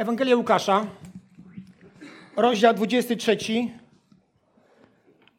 Ewangelia 0.00 0.36
Łukasza, 0.36 0.86
rozdział 2.36 2.74
23, 2.74 3.36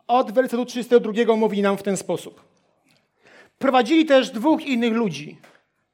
od 0.08 0.32
wersetu 0.32 0.66
32 0.66 1.36
mówi 1.36 1.62
nam 1.62 1.78
w 1.78 1.84
ten 1.84 1.98
sposób. 1.98 2.44
Prowadzili 3.58 4.06
też 4.06 4.30
dwóch 4.30 4.66
innych 4.66 4.94
ludzi. 4.94 5.38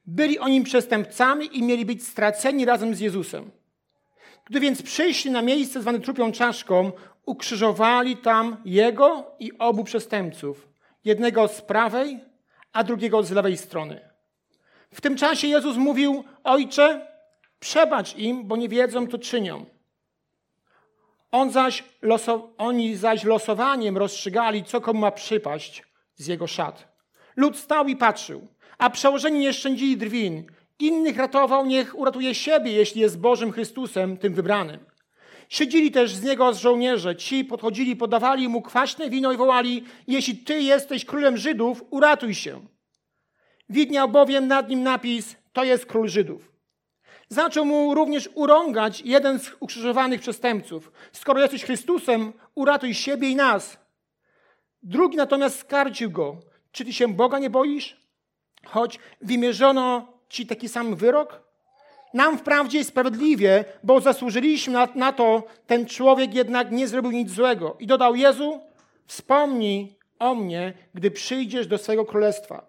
Byli 0.06 0.38
oni 0.38 0.62
przestępcami 0.62 1.58
i 1.58 1.62
mieli 1.62 1.86
być 1.86 2.06
straceni 2.06 2.64
razem 2.64 2.94
z 2.94 3.00
Jezusem. 3.00 3.50
Gdy 4.44 4.60
więc 4.60 4.82
przyszli 4.82 5.30
na 5.30 5.42
miejsce 5.42 5.80
zwane 5.80 6.00
trupią 6.00 6.32
czaszką, 6.32 6.92
ukrzyżowali 7.26 8.16
tam 8.16 8.56
jego 8.64 9.30
i 9.38 9.58
obu 9.58 9.84
przestępców. 9.84 10.68
Jednego 11.04 11.48
z 11.48 11.62
prawej, 11.62 12.20
a 12.72 12.84
drugiego 12.84 13.22
z 13.22 13.30
lewej 13.30 13.56
strony. 13.56 14.00
W 14.92 15.00
tym 15.00 15.16
czasie 15.16 15.48
Jezus 15.48 15.76
mówił: 15.76 16.24
Ojcze, 16.44 17.17
przebacz 17.60 18.16
im, 18.16 18.44
bo 18.44 18.56
nie 18.56 18.68
wiedzą, 18.68 19.06
co 19.06 19.18
czynią. 19.18 19.66
On 21.30 21.50
zaś 21.50 21.84
loso, 22.02 22.50
oni 22.58 22.96
zaś 22.96 23.24
losowaniem 23.24 23.98
rozstrzygali, 23.98 24.64
co 24.64 24.80
komu 24.80 25.00
ma 25.00 25.10
przypaść 25.10 25.84
z 26.16 26.26
jego 26.26 26.46
szat. 26.46 26.88
Lud 27.36 27.56
stał 27.56 27.88
i 27.88 27.96
patrzył, 27.96 28.48
a 28.78 28.90
przełożeni 28.90 29.38
nie 29.38 29.52
szczędzili 29.52 29.96
drwin. 29.96 30.44
Innych 30.78 31.16
ratował, 31.16 31.66
niech 31.66 31.98
uratuje 31.98 32.34
siebie, 32.34 32.72
jeśli 32.72 33.00
jest 33.00 33.20
Bożym 33.20 33.52
Chrystusem, 33.52 34.16
tym 34.16 34.34
wybranym. 34.34 34.80
Siedzili 35.48 35.90
też 35.90 36.14
z 36.14 36.22
niego 36.22 36.54
z 36.54 36.58
żołnierze. 36.58 37.16
Ci 37.16 37.44
podchodzili, 37.44 37.96
podawali 37.96 38.48
mu 38.48 38.62
kwaśne 38.62 39.10
wino 39.10 39.32
i 39.32 39.36
wołali: 39.36 39.84
Jeśli 40.06 40.36
ty 40.36 40.60
jesteś 40.60 41.04
królem 41.04 41.36
Żydów, 41.36 41.84
uratuj 41.90 42.34
się. 42.34 42.60
Widniał 43.68 44.08
bowiem 44.08 44.48
nad 44.48 44.68
nim 44.68 44.82
napis: 44.82 45.36
To 45.52 45.64
jest 45.64 45.86
król 45.86 46.08
Żydów. 46.08 46.47
Zaczął 47.28 47.64
mu 47.64 47.94
również 47.94 48.28
urągać 48.34 49.00
jeden 49.00 49.38
z 49.38 49.50
ukrzyżowanych 49.60 50.20
przestępców. 50.20 50.92
Skoro 51.12 51.40
jesteś 51.40 51.64
Chrystusem, 51.64 52.32
uratuj 52.54 52.94
siebie 52.94 53.28
i 53.28 53.36
nas. 53.36 53.78
Drugi 54.82 55.16
natomiast 55.16 55.58
skarcił 55.58 56.10
go. 56.10 56.36
Czy 56.72 56.84
ty 56.84 56.92
się 56.92 57.08
Boga 57.08 57.38
nie 57.38 57.50
boisz? 57.50 57.96
Choć 58.66 58.98
wymierzono 59.20 60.12
ci 60.28 60.46
taki 60.46 60.68
sam 60.68 60.96
wyrok? 60.96 61.48
Nam 62.14 62.38
wprawdzie 62.38 62.84
sprawiedliwie, 62.84 63.64
bo 63.82 64.00
zasłużyliśmy 64.00 64.86
na, 64.94 65.12
to, 65.12 65.42
ten 65.66 65.86
człowiek 65.86 66.34
jednak 66.34 66.70
nie 66.72 66.88
zrobił 66.88 67.10
nic 67.10 67.30
złego. 67.30 67.76
I 67.80 67.86
dodał 67.86 68.14
Jezu, 68.14 68.60
wspomnij 69.06 69.96
o 70.18 70.34
mnie, 70.34 70.72
gdy 70.94 71.10
przyjdziesz 71.10 71.66
do 71.66 71.78
swojego 71.78 72.04
królestwa. 72.04 72.67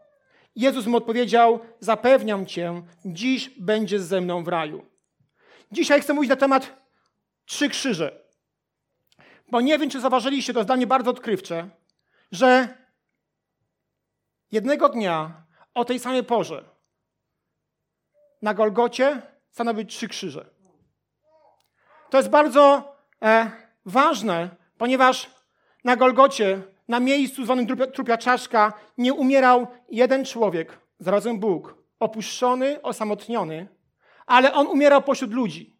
Jezus 0.59 0.85
mu 0.85 0.97
odpowiedział: 0.97 1.59
Zapewniam 1.79 2.45
cię, 2.45 2.81
dziś 3.05 3.49
będziesz 3.49 4.01
ze 4.01 4.21
mną 4.21 4.43
w 4.43 4.47
raju. 4.47 4.85
Dzisiaj 5.71 6.01
chcę 6.01 6.13
mówić 6.13 6.29
na 6.29 6.35
temat 6.35 6.83
trzy 7.45 7.69
krzyże. 7.69 8.23
Bo 9.51 9.61
nie 9.61 9.79
wiem, 9.79 9.89
czy 9.89 10.01
zauważyliście, 10.01 10.53
to 10.53 10.63
zdanie 10.63 10.87
bardzo 10.87 11.11
odkrywcze, 11.11 11.69
że 12.31 12.77
jednego 14.51 14.89
dnia 14.89 15.43
o 15.73 15.85
tej 15.85 15.99
samej 15.99 16.23
porze 16.23 16.63
na 18.41 18.53
Golgocie 18.53 19.21
stanowi 19.51 19.85
trzy 19.85 20.07
krzyże. 20.07 20.49
To 22.09 22.17
jest 22.17 22.29
bardzo 22.29 22.95
e, 23.21 23.51
ważne, 23.85 24.49
ponieważ 24.77 25.29
na 25.83 25.95
Golgocie 25.95 26.61
na 26.89 26.99
miejscu 26.99 27.45
zwanym 27.45 27.67
trupia 27.93 28.17
czaszka 28.17 28.73
nie 28.97 29.13
umierał 29.13 29.67
jeden 29.89 30.25
człowiek, 30.25 30.79
zarazem 30.99 31.39
Bóg, 31.39 31.83
opuszczony, 31.99 32.81
osamotniony, 32.81 33.67
ale 34.25 34.53
on 34.53 34.67
umierał 34.67 35.01
pośród 35.01 35.33
ludzi. 35.33 35.75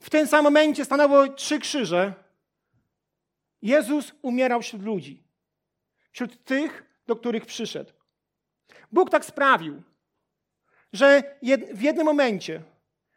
W 0.00 0.10
tym 0.10 0.26
samym 0.26 0.44
momencie 0.44 0.84
stanęły 0.84 1.34
trzy 1.34 1.58
krzyże. 1.58 2.14
Jezus 3.62 4.12
umierał 4.22 4.62
wśród 4.62 4.82
ludzi, 4.82 5.24
wśród 6.12 6.44
tych, 6.44 6.84
do 7.06 7.16
których 7.16 7.46
przyszedł. 7.46 7.92
Bóg 8.92 9.10
tak 9.10 9.24
sprawił, 9.24 9.82
że 10.92 11.38
w 11.74 11.82
jednym 11.82 12.06
momencie 12.06 12.62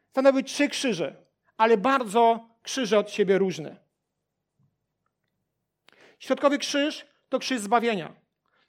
stanęły 0.09 0.43
trzy 0.43 0.69
krzyże, 0.69 1.15
ale 1.57 1.77
bardzo 1.77 2.49
krzyże 2.63 2.99
od 2.99 3.11
siebie 3.11 3.37
różne. 3.37 3.89
Środkowy 6.19 6.57
krzyż 6.57 7.05
to 7.29 7.39
krzyż 7.39 7.59
zbawienia, 7.59 8.13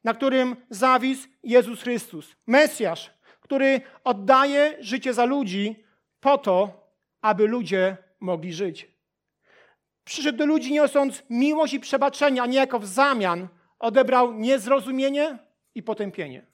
na 0.04 0.14
którym 0.14 0.56
zawisł 0.70 1.28
Jezus 1.42 1.82
Chrystus, 1.82 2.36
Mesjasz, 2.46 3.10
który 3.40 3.80
oddaje 4.04 4.76
życie 4.80 5.14
za 5.14 5.24
ludzi 5.24 5.84
po 6.20 6.38
to, 6.38 6.80
aby 7.20 7.46
ludzie 7.46 7.96
mogli 8.20 8.52
żyć. 8.52 8.88
Przyszedł 10.04 10.38
do 10.38 10.46
ludzi 10.46 10.72
niosąc 10.72 11.22
miłość 11.30 11.74
i 11.74 11.80
przebaczenie, 11.80 12.42
a 12.42 12.46
niejako 12.46 12.78
w 12.78 12.86
zamian 12.86 13.48
odebrał 13.78 14.32
niezrozumienie 14.32 15.38
i 15.74 15.82
potępienie. 15.82 16.46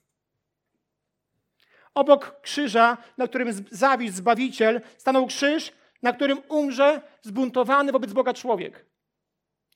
Obok 1.94 2.41
krzyża, 2.41 2.97
na 3.19 3.27
którym 3.28 3.67
zawisł 3.71 4.17
Zbawiciel, 4.17 4.81
stanął 4.97 5.27
krzyż, 5.27 5.73
na 6.03 6.12
którym 6.12 6.43
umrze 6.49 7.00
zbuntowany 7.23 7.93
wobec 7.93 8.12
Boga 8.12 8.34
człowiek. 8.34 8.87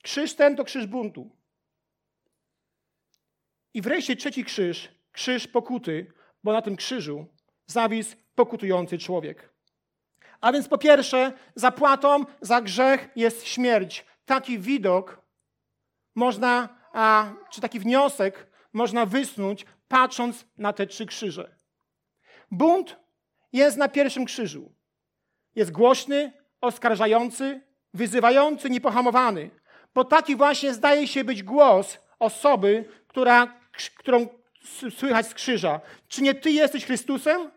Krzyż 0.03 0.35
ten 0.35 0.57
to 0.57 0.65
krzyż 0.65 0.87
buntu. 0.87 1.31
I 3.75 3.83
wreszcie 3.83 4.17
trzeci 4.17 4.45
krzyż, 4.45 4.89
krzyż 5.13 5.47
pokuty, 5.47 6.13
bo 6.45 6.53
na 6.53 6.63
tym 6.63 6.77
krzyżu 6.77 7.27
zawisł 7.67 8.17
pokutujący 8.35 8.99
człowiek. 8.99 9.51
A 10.41 10.53
więc 10.53 10.69
po 10.69 10.79
pierwsze, 10.79 11.33
zapłatą 11.55 12.25
za 12.41 12.61
grzech 12.61 13.09
jest 13.17 13.47
śmierć. 13.47 14.07
Taki 14.25 14.59
widok 14.59 15.23
można, 16.15 16.69
a, 16.93 17.33
czy 17.51 17.61
taki 17.61 17.81
wniosek 17.81 18.47
można 18.73 19.07
wysnuć, 19.07 19.67
patrząc 19.89 20.45
na 20.59 20.73
te 20.73 20.87
trzy 20.87 21.07
krzyże. 21.07 21.57
Bunt 22.51 22.97
jest 23.53 23.77
na 23.77 23.89
pierwszym 23.89 24.25
krzyżu. 24.25 24.73
Jest 25.55 25.73
głośny, 25.73 26.33
oskarżający, 26.61 27.61
wyzywający, 27.95 28.71
niepohamowany. 28.71 29.51
Bo 29.95 30.05
taki 30.05 30.37
właśnie 30.37 30.75
zdaje 30.75 31.09
się 31.09 31.25
być 31.25 31.43
głos 31.43 31.99
osoby, 32.19 32.85
która 33.09 33.60
którą 33.89 34.29
słychać 34.97 35.27
z 35.27 35.35
krzyża. 35.35 35.81
Czy 36.09 36.23
nie 36.23 36.35
Ty 36.35 36.51
jesteś 36.51 36.85
Chrystusem? 36.85 37.51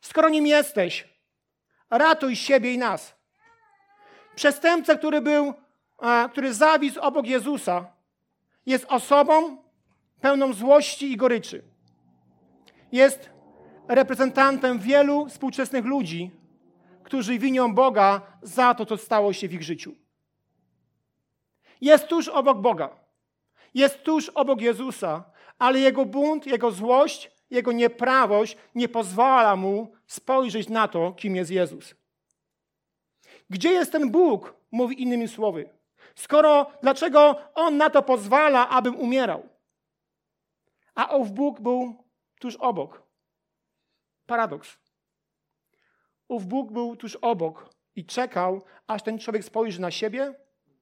Skoro 0.00 0.28
nim 0.28 0.46
jesteś, 0.46 1.08
ratuj 1.90 2.36
siebie 2.36 2.72
i 2.72 2.78
nas. 2.78 3.14
Przestępca, 4.34 4.94
który 4.94 5.20
był, 5.20 5.54
który 6.30 6.54
zawisł 6.54 7.00
obok 7.00 7.26
Jezusa, 7.26 7.92
jest 8.66 8.84
osobą 8.88 9.56
pełną 10.20 10.52
złości 10.52 11.12
i 11.12 11.16
goryczy. 11.16 11.62
Jest 12.92 13.30
reprezentantem 13.88 14.78
wielu 14.78 15.26
współczesnych 15.26 15.84
ludzi, 15.84 16.30
którzy 17.02 17.38
winią 17.38 17.74
Boga 17.74 18.20
za 18.42 18.74
to, 18.74 18.86
co 18.86 18.96
stało 18.96 19.32
się 19.32 19.48
w 19.48 19.52
ich 19.52 19.62
życiu. 19.62 19.94
Jest 21.80 22.06
tuż 22.06 22.28
obok 22.28 22.60
Boga. 22.60 23.07
Jest 23.78 24.02
tuż 24.02 24.28
obok 24.28 24.60
Jezusa, 24.60 25.24
ale 25.58 25.80
jego 25.80 26.04
bunt, 26.04 26.46
jego 26.46 26.70
złość, 26.70 27.30
jego 27.50 27.72
nieprawość 27.72 28.56
nie 28.74 28.88
pozwala 28.88 29.56
mu 29.56 29.92
spojrzeć 30.06 30.68
na 30.68 30.88
to, 30.88 31.12
kim 31.12 31.36
jest 31.36 31.50
Jezus. 31.50 31.94
Gdzie 33.50 33.70
jest 33.70 33.92
ten 33.92 34.10
Bóg? 34.10 34.54
Mówi 34.70 35.02
innymi 35.02 35.28
słowy. 35.28 35.68
Skoro, 36.14 36.70
dlaczego 36.82 37.36
On 37.54 37.76
na 37.76 37.90
to 37.90 38.02
pozwala, 38.02 38.68
abym 38.68 38.96
umierał? 38.96 39.48
A 40.94 41.16
ów 41.16 41.32
Bóg 41.32 41.60
był 41.60 42.04
tuż 42.40 42.56
obok. 42.56 43.02
Paradoks. 44.26 44.78
Ów 46.28 46.46
Bóg 46.46 46.72
był 46.72 46.96
tuż 46.96 47.16
obok 47.16 47.70
i 47.96 48.04
czekał, 48.04 48.62
aż 48.86 49.02
ten 49.02 49.18
człowiek 49.18 49.44
spojrzy 49.44 49.80
na 49.80 49.90
siebie, 49.90 50.34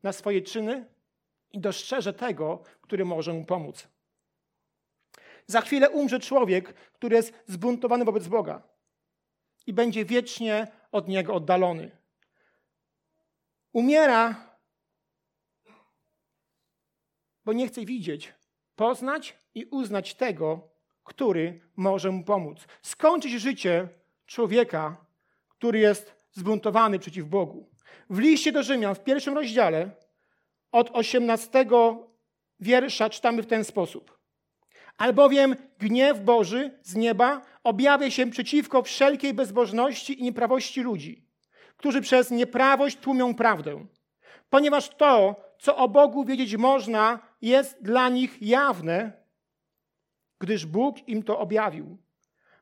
na 0.02 0.12
swoje 0.12 0.43
czyny 0.43 0.95
i 1.56 1.61
dostrzeże 1.61 2.12
tego, 2.12 2.62
który 2.81 3.05
może 3.05 3.32
mu 3.32 3.44
pomóc. 3.44 3.88
Za 5.47 5.61
chwilę 5.61 5.91
umrze 5.91 6.20
człowiek, 6.20 6.75
który 6.75 7.17
jest 7.17 7.35
zbuntowany 7.47 8.05
wobec 8.05 8.29
Boga 8.29 8.62
i 9.67 9.73
będzie 9.73 10.05
wiecznie 10.05 10.67
od 10.93 11.08
Niego 11.08 11.35
oddalony. 11.35 11.91
Umiera, 13.73 14.50
bo 17.44 17.53
nie 17.53 17.69
chce 17.69 17.85
widzieć, 17.85 18.35
poznać 18.75 19.37
i 19.55 19.64
uznać 19.64 20.14
tego, 20.14 20.69
który 21.05 21.61
może 21.76 22.11
mu 22.11 22.25
pomóc. 22.25 22.67
Skończyć 22.82 23.32
życie 23.32 23.88
człowieka, 24.26 24.97
który 25.49 25.79
jest 25.79 26.14
zbuntowany 26.32 26.99
przeciw 26.99 27.26
Bogu. 27.26 27.70
W 28.11 28.19
liście 28.19 28.53
do 28.53 28.62
Rzymian 28.62 28.94
w 28.94 29.05
pierwszym 29.05 29.35
rozdziale 29.35 30.06
od 30.72 30.90
18 30.92 31.66
wiersza 32.60 33.10
czytamy 33.10 33.42
w 33.42 33.46
ten 33.46 33.64
sposób. 33.64 34.18
Albowiem 34.98 35.56
gniew 35.78 36.20
Boży 36.20 36.78
z 36.82 36.94
nieba 36.94 37.42
objawia 37.64 38.10
się 38.10 38.30
przeciwko 38.30 38.82
wszelkiej 38.82 39.34
bezbożności 39.34 40.20
i 40.20 40.22
nieprawości 40.22 40.82
ludzi, 40.82 41.24
którzy 41.76 42.00
przez 42.00 42.30
nieprawość 42.30 42.96
tłumią 42.96 43.34
prawdę. 43.34 43.86
Ponieważ 44.50 44.88
to, 44.88 45.36
co 45.58 45.76
o 45.76 45.88
Bogu 45.88 46.24
wiedzieć 46.24 46.56
można, 46.56 47.19
jest 47.42 47.82
dla 47.82 48.08
nich 48.08 48.42
jawne, 48.42 49.12
gdyż 50.38 50.66
Bóg 50.66 51.08
im 51.08 51.22
to 51.22 51.38
objawił. 51.38 51.98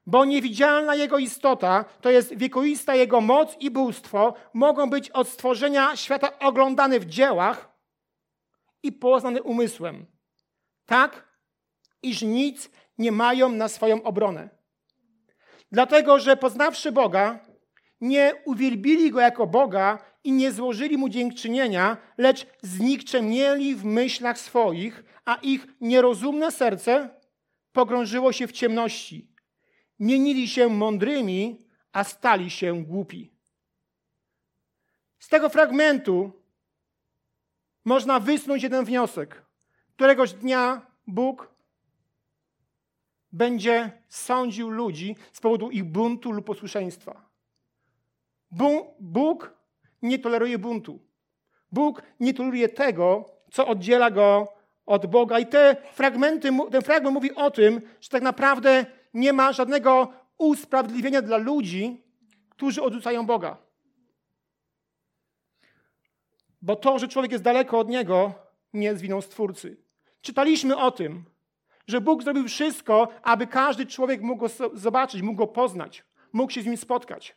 Bo 0.07 0.25
niewidzialna 0.25 0.95
Jego 0.95 1.19
istota, 1.19 1.85
to 2.01 2.11
jest 2.11 2.37
wiekoista 2.37 2.95
Jego 2.95 3.21
moc 3.21 3.57
i 3.61 3.71
bóstwo, 3.71 4.35
mogą 4.55 4.91
być 4.91 5.11
od 5.11 5.29
stworzenia 5.29 5.97
świata 5.97 6.39
oglądane 6.39 7.01
w 7.01 7.07
dziełach 7.07 7.74
i 8.85 8.93
poznane 8.93 9.43
umysłem. 9.43 10.07
Tak, 10.87 11.29
iż 12.03 12.23
nic 12.23 12.71
nie 12.99 13.13
mają 13.13 13.49
na 13.49 13.69
swoją 13.69 14.03
obronę. 14.03 14.49
Dlatego, 15.73 16.19
że 16.19 16.37
poznawszy 16.37 16.93
Boga, 16.93 17.47
nie 18.01 18.33
uwielbili 18.45 19.11
Go 19.11 19.21
jako 19.21 19.47
Boga 19.47 19.99
i 20.25 20.33
nie 20.33 20.53
złożyli 20.53 20.97
Mu 20.99 21.09
dziękczynienia, 21.09 21.97
lecz 22.19 22.47
znikczemnieli 22.63 23.75
w 23.75 23.85
myślach 23.85 24.39
swoich, 24.39 25.05
a 25.25 25.35
ich 25.35 25.67
nierozumne 25.81 26.51
serce 26.51 27.21
pogrążyło 27.73 28.33
się 28.33 28.47
w 28.47 28.53
ciemności. 28.53 29.35
Mienili 29.99 30.49
się 30.49 30.69
mądrymi, 30.69 31.59
a 31.93 32.05
stali 32.05 32.51
się 32.51 32.85
głupi. 32.85 33.35
Z 35.19 35.29
tego 35.29 35.49
fragmentu 35.49 36.44
można 37.85 38.21
wysnuć 38.21 38.63
jeden 38.63 38.85
wniosek. 38.85 39.45
Któregoś 39.97 40.33
dnia 40.33 40.87
Bóg 41.07 41.55
będzie 43.33 43.93
sądził 44.09 44.71
ludzi 44.71 45.17
z 45.33 45.41
powodu 45.41 45.71
ich 45.71 45.85
buntu 45.85 46.33
lub 46.33 46.47
posłuszeństwa. 46.47 47.29
Bóg 49.01 49.55
nie 50.03 50.19
toleruje 50.19 50.59
buntu. 50.59 50.99
Bóg 51.73 52.03
nie 52.21 52.35
toleruje 52.35 52.69
tego, 52.69 53.31
co 53.53 53.67
oddziela 53.67 54.11
go 54.11 54.49
od 54.87 55.07
Boga. 55.07 55.39
I 55.39 55.47
te 55.47 55.77
fragmenty, 55.93 56.51
ten 56.71 56.83
fragment 56.83 57.15
mówi 57.15 57.35
o 57.35 57.51
tym, 57.51 57.81
że 58.01 58.09
tak 58.09 58.23
naprawdę 58.23 58.87
nie 59.15 59.33
ma 59.33 59.53
żadnego 59.53 60.13
usprawiedliwienia 60.39 61.23
dla 61.23 61.37
ludzi, 61.37 62.03
którzy 62.51 62.83
odrzucają 62.83 63.27
Boga. 63.27 63.64
Bo 66.65 66.77
to, 66.77 66.99
że 66.99 67.09
człowiek 67.09 67.33
jest 67.33 67.45
daleko 67.45 67.79
od 67.79 67.89
Niego, 67.89 68.33
nie 68.73 68.87
jest 68.87 69.03
winą 69.03 69.21
Stwórcy. 69.21 69.77
Czytaliśmy 70.21 70.77
o 70.77 70.91
tym, 70.91 71.25
że 71.87 72.01
Bóg 72.01 72.23
zrobił 72.23 72.49
wszystko, 72.49 73.09
aby 73.23 73.47
każdy 73.47 73.87
człowiek 73.87 74.23
mógł 74.23 74.41
go 74.41 74.49
zobaczyć, 74.75 75.23
mógł 75.23 75.39
go 75.39 75.47
poznać, 75.47 76.05
mógł 76.33 76.53
się 76.53 76.63
z 76.63 76.67
nim 76.67 76.77
spotkać. 76.77 77.37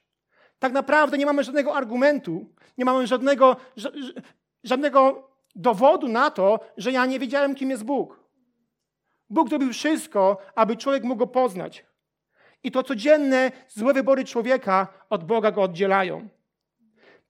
Tak 0.59 0.73
naprawdę 0.73 1.17
nie 1.17 1.25
mamy 1.25 1.43
żadnego 1.43 1.75
argumentu, 1.75 2.53
nie 2.77 2.85
mamy 2.85 3.07
żadnego, 3.07 3.55
żadnego 4.63 5.29
dowodu 5.55 6.07
na 6.07 6.31
to, 6.31 6.59
że 6.77 6.91
ja 6.91 7.05
nie 7.05 7.19
wiedziałem, 7.19 7.55
kim 7.55 7.69
jest 7.69 7.83
Bóg. 7.83 8.19
Bóg 9.29 9.49
zrobił 9.49 9.73
wszystko, 9.73 10.37
aby 10.55 10.77
człowiek 10.77 11.03
mógł 11.03 11.19
go 11.19 11.27
poznać. 11.27 11.85
I 12.63 12.71
to 12.71 12.83
codzienne 12.83 13.51
złe 13.67 13.93
wybory 13.93 14.25
człowieka 14.25 14.87
od 15.09 15.23
Boga 15.23 15.51
go 15.51 15.61
oddzielają. 15.61 16.27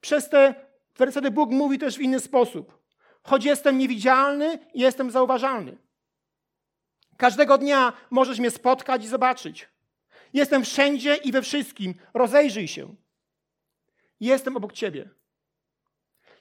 Przez 0.02 0.30
te 0.30 0.67
wersety 0.98 1.32
Bóg 1.32 1.52
mówi 1.52 1.80
też 1.80 1.98
w 1.98 2.02
inny 2.02 2.20
sposób. 2.20 2.78
Choć 3.24 3.46
jestem 3.46 3.78
niewidzialny, 3.78 4.60
jestem 4.74 5.12
zauważalny. 5.12 5.78
Każdego 7.18 7.58
dnia 7.58 7.94
możesz 8.10 8.40
mnie 8.40 8.52
spotkać 8.52 9.04
i 9.04 9.08
zobaczyć. 9.08 9.70
Jestem 10.34 10.64
wszędzie 10.64 11.16
i 11.16 11.32
we 11.32 11.42
wszystkim. 11.42 11.94
Rozejrzyj 12.14 12.68
się. 12.68 12.96
Jestem 14.20 14.58
obok 14.58 14.74
ciebie. 14.74 15.10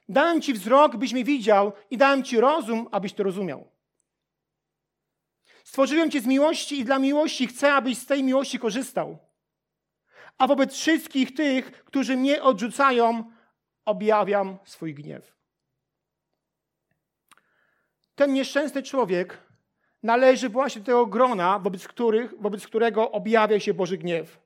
Dałem 0.08 0.41
ci 0.41 0.53
wzrok, 0.53 0.97
byś 0.97 1.12
mnie 1.12 1.25
widział, 1.25 1.73
i 1.91 1.97
dałem 1.97 2.25
ci 2.25 2.41
rozum, 2.41 2.88
abyś 2.93 3.12
to 3.12 3.23
rozumiał. 3.23 3.69
Stworzyłem 5.64 6.11
cię 6.11 6.20
z 6.20 6.26
miłości 6.26 6.79
i 6.79 6.85
dla 6.85 6.99
miłości 6.99 7.47
chcę, 7.47 7.75
abyś 7.75 7.99
z 7.99 8.06
tej 8.06 8.23
miłości 8.23 8.59
korzystał. 8.59 9.19
A 10.38 10.47
wobec 10.47 10.75
wszystkich 10.75 11.35
tych, 11.35 11.85
którzy 11.85 12.17
mnie 12.17 12.43
odrzucają, 12.43 13.32
objawiam 13.87 14.59
swój 14.65 14.94
gniew. 14.94 15.37
Ten 18.15 18.33
nieszczęsny 18.33 18.83
człowiek 18.83 19.38
należy 20.03 20.49
właśnie 20.49 20.81
do 20.81 20.87
tego 20.87 21.06
grona, 21.06 21.59
wobec, 21.59 21.88
których, 21.88 22.35
wobec 22.41 22.67
którego 22.67 23.11
objawia 23.11 23.61
się 23.61 23.75
Boży 23.75 23.99
gniew. 23.99 24.38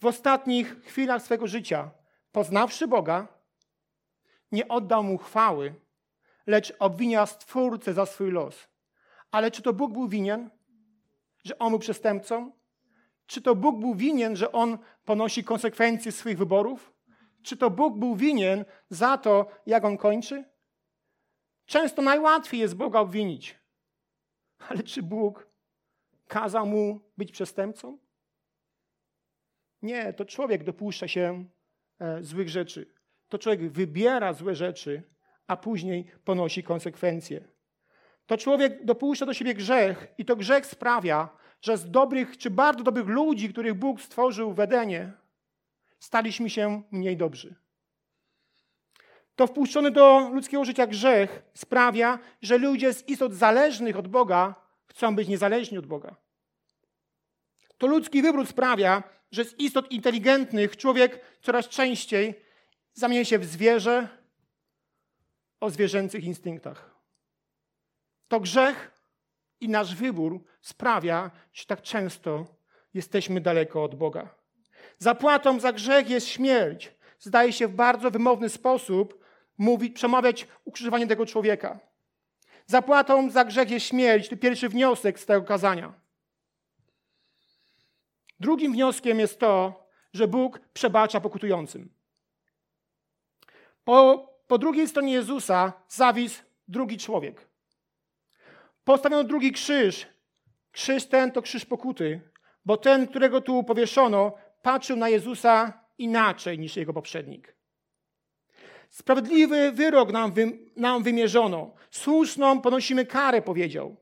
W 0.00 0.06
ostatnich 0.06 0.84
chwilach 0.84 1.22
swego 1.22 1.46
życia, 1.46 1.90
poznawszy 2.32 2.88
Boga, 2.88 3.28
nie 4.52 4.68
oddał 4.68 5.02
mu 5.02 5.18
chwały, 5.18 5.74
lecz 6.46 6.72
obwinia 6.78 7.26
Stwórcę 7.26 7.94
za 7.94 8.06
swój 8.06 8.30
los. 8.30 8.68
Ale 9.30 9.50
czy 9.50 9.62
to 9.62 9.72
Bóg 9.72 9.92
był 9.92 10.08
winien, 10.08 10.50
że 11.44 11.58
on 11.58 11.70
był 11.70 11.78
przestępcą? 11.78 12.52
Czy 13.26 13.42
to 13.42 13.54
Bóg 13.54 13.80
był 13.80 13.94
winien, 13.94 14.36
że 14.36 14.52
on 14.52 14.78
ponosi 15.04 15.44
konsekwencje 15.44 16.12
swoich 16.12 16.38
wyborów? 16.38 16.91
Czy 17.42 17.56
to 17.56 17.70
Bóg 17.70 17.98
był 17.98 18.16
winien 18.16 18.64
za 18.90 19.18
to, 19.18 19.46
jak 19.66 19.84
on 19.84 19.96
kończy? 19.96 20.44
Często 21.66 22.02
najłatwiej 22.02 22.60
jest 22.60 22.74
Boga 22.74 23.00
obwinić. 23.00 23.58
Ale 24.68 24.82
czy 24.82 25.02
Bóg 25.02 25.46
kazał 26.28 26.66
mu 26.66 27.00
być 27.16 27.32
przestępcą? 27.32 27.98
Nie, 29.82 30.12
to 30.12 30.24
człowiek 30.24 30.64
dopuszcza 30.64 31.08
się 31.08 31.44
e, 31.98 32.22
złych 32.22 32.48
rzeczy. 32.48 32.94
To 33.28 33.38
człowiek 33.38 33.72
wybiera 33.72 34.32
złe 34.32 34.54
rzeczy, 34.54 35.02
a 35.46 35.56
później 35.56 36.10
ponosi 36.24 36.62
konsekwencje. 36.62 37.48
To 38.26 38.36
człowiek 38.36 38.84
dopuszcza 38.84 39.26
do 39.26 39.34
siebie 39.34 39.54
grzech 39.54 40.06
i 40.18 40.24
to 40.24 40.36
grzech 40.36 40.66
sprawia, 40.66 41.28
że 41.60 41.76
z 41.76 41.90
dobrych 41.90 42.38
czy 42.38 42.50
bardzo 42.50 42.84
dobrych 42.84 43.06
ludzi, 43.06 43.48
których 43.48 43.74
Bóg 43.74 44.00
stworzył 44.00 44.52
w 44.52 44.60
Edenie, 44.60 45.12
staliśmy 46.02 46.50
się 46.50 46.82
mniej 46.90 47.16
dobrzy. 47.16 47.54
To 49.36 49.46
wpuszczony 49.46 49.90
do 49.90 50.30
ludzkiego 50.32 50.64
życia 50.64 50.86
grzech 50.86 51.42
sprawia, 51.54 52.18
że 52.42 52.58
ludzie 52.58 52.94
z 52.94 53.08
istot 53.08 53.34
zależnych 53.34 53.96
od 53.96 54.08
Boga 54.08 54.54
chcą 54.86 55.16
być 55.16 55.28
niezależni 55.28 55.78
od 55.78 55.86
Boga. 55.86 56.16
To 57.78 57.86
ludzki 57.86 58.22
wybór 58.22 58.46
sprawia, 58.46 59.02
że 59.30 59.44
z 59.44 59.58
istot 59.58 59.92
inteligentnych 59.92 60.76
człowiek 60.76 61.20
coraz 61.40 61.68
częściej 61.68 62.34
zamienia 62.92 63.24
się 63.24 63.38
w 63.38 63.44
zwierzę 63.44 64.08
o 65.60 65.70
zwierzęcych 65.70 66.24
instynktach. 66.24 66.90
To 68.28 68.40
grzech 68.40 68.90
i 69.60 69.68
nasz 69.68 69.94
wybór 69.94 70.44
sprawia, 70.60 71.30
że 71.52 71.64
tak 71.64 71.82
często 71.82 72.46
jesteśmy 72.94 73.40
daleko 73.40 73.84
od 73.84 73.94
Boga. 73.94 74.41
Zapłatą 74.98 75.60
za 75.60 75.72
grzech 75.72 76.10
jest 76.10 76.28
śmierć. 76.28 76.92
Zdaje 77.18 77.52
się 77.52 77.68
w 77.68 77.74
bardzo 77.74 78.10
wymowny 78.10 78.48
sposób 78.48 79.24
mówić, 79.58 79.94
przemawiać 79.94 80.46
ukrzyżowanie 80.64 81.06
tego 81.06 81.26
człowieka. 81.26 81.78
Zapłatą 82.66 83.30
za 83.30 83.44
grzech 83.44 83.70
jest 83.70 83.86
śmierć. 83.86 84.28
To 84.28 84.36
pierwszy 84.36 84.68
wniosek 84.68 85.20
z 85.20 85.26
tego 85.26 85.42
kazania. 85.42 85.92
Drugim 88.40 88.72
wnioskiem 88.72 89.20
jest 89.20 89.38
to, 89.38 89.82
że 90.12 90.28
Bóg 90.28 90.60
przebacza 90.72 91.20
pokutującym. 91.20 91.94
Po, 93.84 94.28
po 94.46 94.58
drugiej 94.58 94.88
stronie 94.88 95.12
Jezusa 95.12 95.72
zawisł 95.88 96.42
drugi 96.68 96.98
człowiek. 96.98 97.48
Postawiono 98.84 99.24
drugi 99.24 99.52
krzyż. 99.52 100.06
Krzyż 100.72 101.06
ten 101.06 101.32
to 101.32 101.42
krzyż 101.42 101.64
pokuty, 101.64 102.20
bo 102.64 102.76
ten, 102.76 103.06
którego 103.06 103.40
tu 103.40 103.64
powieszono, 103.64 104.32
patrzył 104.62 104.96
na 104.96 105.08
Jezusa 105.08 105.72
inaczej 105.98 106.58
niż 106.58 106.76
jego 106.76 106.92
poprzednik. 106.92 107.56
Sprawiedliwy 108.90 109.72
wyrok 109.72 110.12
nam, 110.12 110.32
wy, 110.32 110.58
nam 110.76 111.02
wymierzono. 111.02 111.74
Słuszną 111.90 112.60
ponosimy 112.60 113.06
karę, 113.06 113.42
powiedział. 113.42 113.96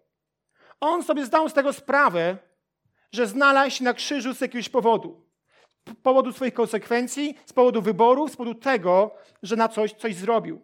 On 0.81 1.03
sobie 1.03 1.27
zdał 1.27 1.49
z 1.49 1.53
tego 1.53 1.73
sprawę, 1.73 2.37
że 3.13 3.27
znalazł 3.27 3.71
się 3.71 3.85
na 3.85 3.95
krzyżu 3.95 4.35
z 4.35 4.41
jakiegoś 4.41 4.69
powodu. 4.69 5.27
Z 5.89 5.95
powodu 6.03 6.33
swoich 6.33 6.55
konsekwencji, 6.55 7.39
z 7.47 7.53
powodu 7.53 7.83
wyborów, 7.83 8.33
z 8.33 8.37
powodu 8.37 8.61
tego, 8.61 9.15
że 9.43 9.57
na 9.57 9.69
coś 9.69 9.93
coś 9.93 10.15
zrobił. 10.15 10.61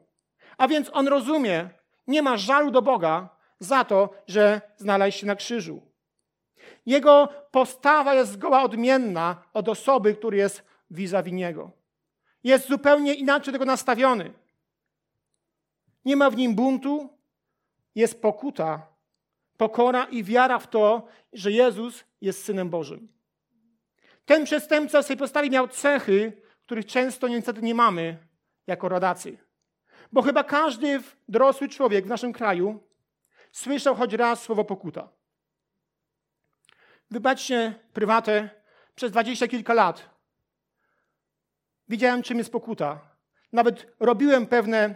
A 0.58 0.68
więc 0.68 0.90
on 0.92 1.08
rozumie, 1.08 1.70
nie 2.06 2.22
ma 2.22 2.36
żalu 2.36 2.70
do 2.70 2.82
Boga 2.82 3.28
za 3.60 3.84
to, 3.84 4.10
że 4.26 4.60
znalazł 4.76 5.18
się 5.18 5.26
na 5.26 5.36
krzyżu. 5.36 5.82
Jego 6.86 7.28
postawa 7.50 8.14
jest 8.14 8.32
zgoła 8.32 8.62
odmienna 8.62 9.42
od 9.52 9.68
osoby, 9.68 10.14
która 10.14 10.36
jest 10.36 10.62
vis-a-vis 10.90 11.34
niego 11.34 11.70
jest 12.46 12.68
zupełnie 12.68 13.14
inaczej 13.14 13.52
tego 13.52 13.64
nastawiony. 13.64 14.32
Nie 16.04 16.16
ma 16.16 16.30
w 16.30 16.36
nim 16.36 16.54
buntu, 16.54 17.08
jest 17.94 18.22
pokuta, 18.22 18.86
pokora 19.56 20.04
i 20.04 20.24
wiara 20.24 20.58
w 20.58 20.70
to, 20.70 21.06
że 21.32 21.52
Jezus 21.52 22.04
jest 22.20 22.44
Synem 22.44 22.70
Bożym. 22.70 23.08
Ten 24.24 24.44
przestępca 24.44 25.02
w 25.02 25.04
swojej 25.04 25.18
postawie 25.18 25.50
miał 25.50 25.68
cechy, 25.68 26.32
których 26.64 26.86
często 26.86 27.28
niestety 27.28 27.62
nie 27.62 27.74
mamy 27.74 28.18
jako 28.66 28.88
rodacy. 28.88 29.38
Bo 30.12 30.22
chyba 30.22 30.44
każdy 30.44 31.00
dorosły 31.28 31.68
człowiek 31.68 32.04
w 32.04 32.08
naszym 32.08 32.32
kraju 32.32 32.80
słyszał 33.52 33.94
choć 33.94 34.12
raz 34.12 34.42
słowo 34.42 34.64
pokuta. 34.64 35.08
Wybaczcie 37.10 37.74
prywatę, 37.92 38.50
przez 38.94 39.10
dwadzieścia 39.10 39.48
kilka 39.48 39.74
lat 39.74 40.16
wiedziałem, 41.88 42.22
czym 42.22 42.38
jest 42.38 42.52
pokuta. 42.52 43.00
Nawet 43.52 43.86
robiłem 44.00 44.46
pewne, 44.46 44.94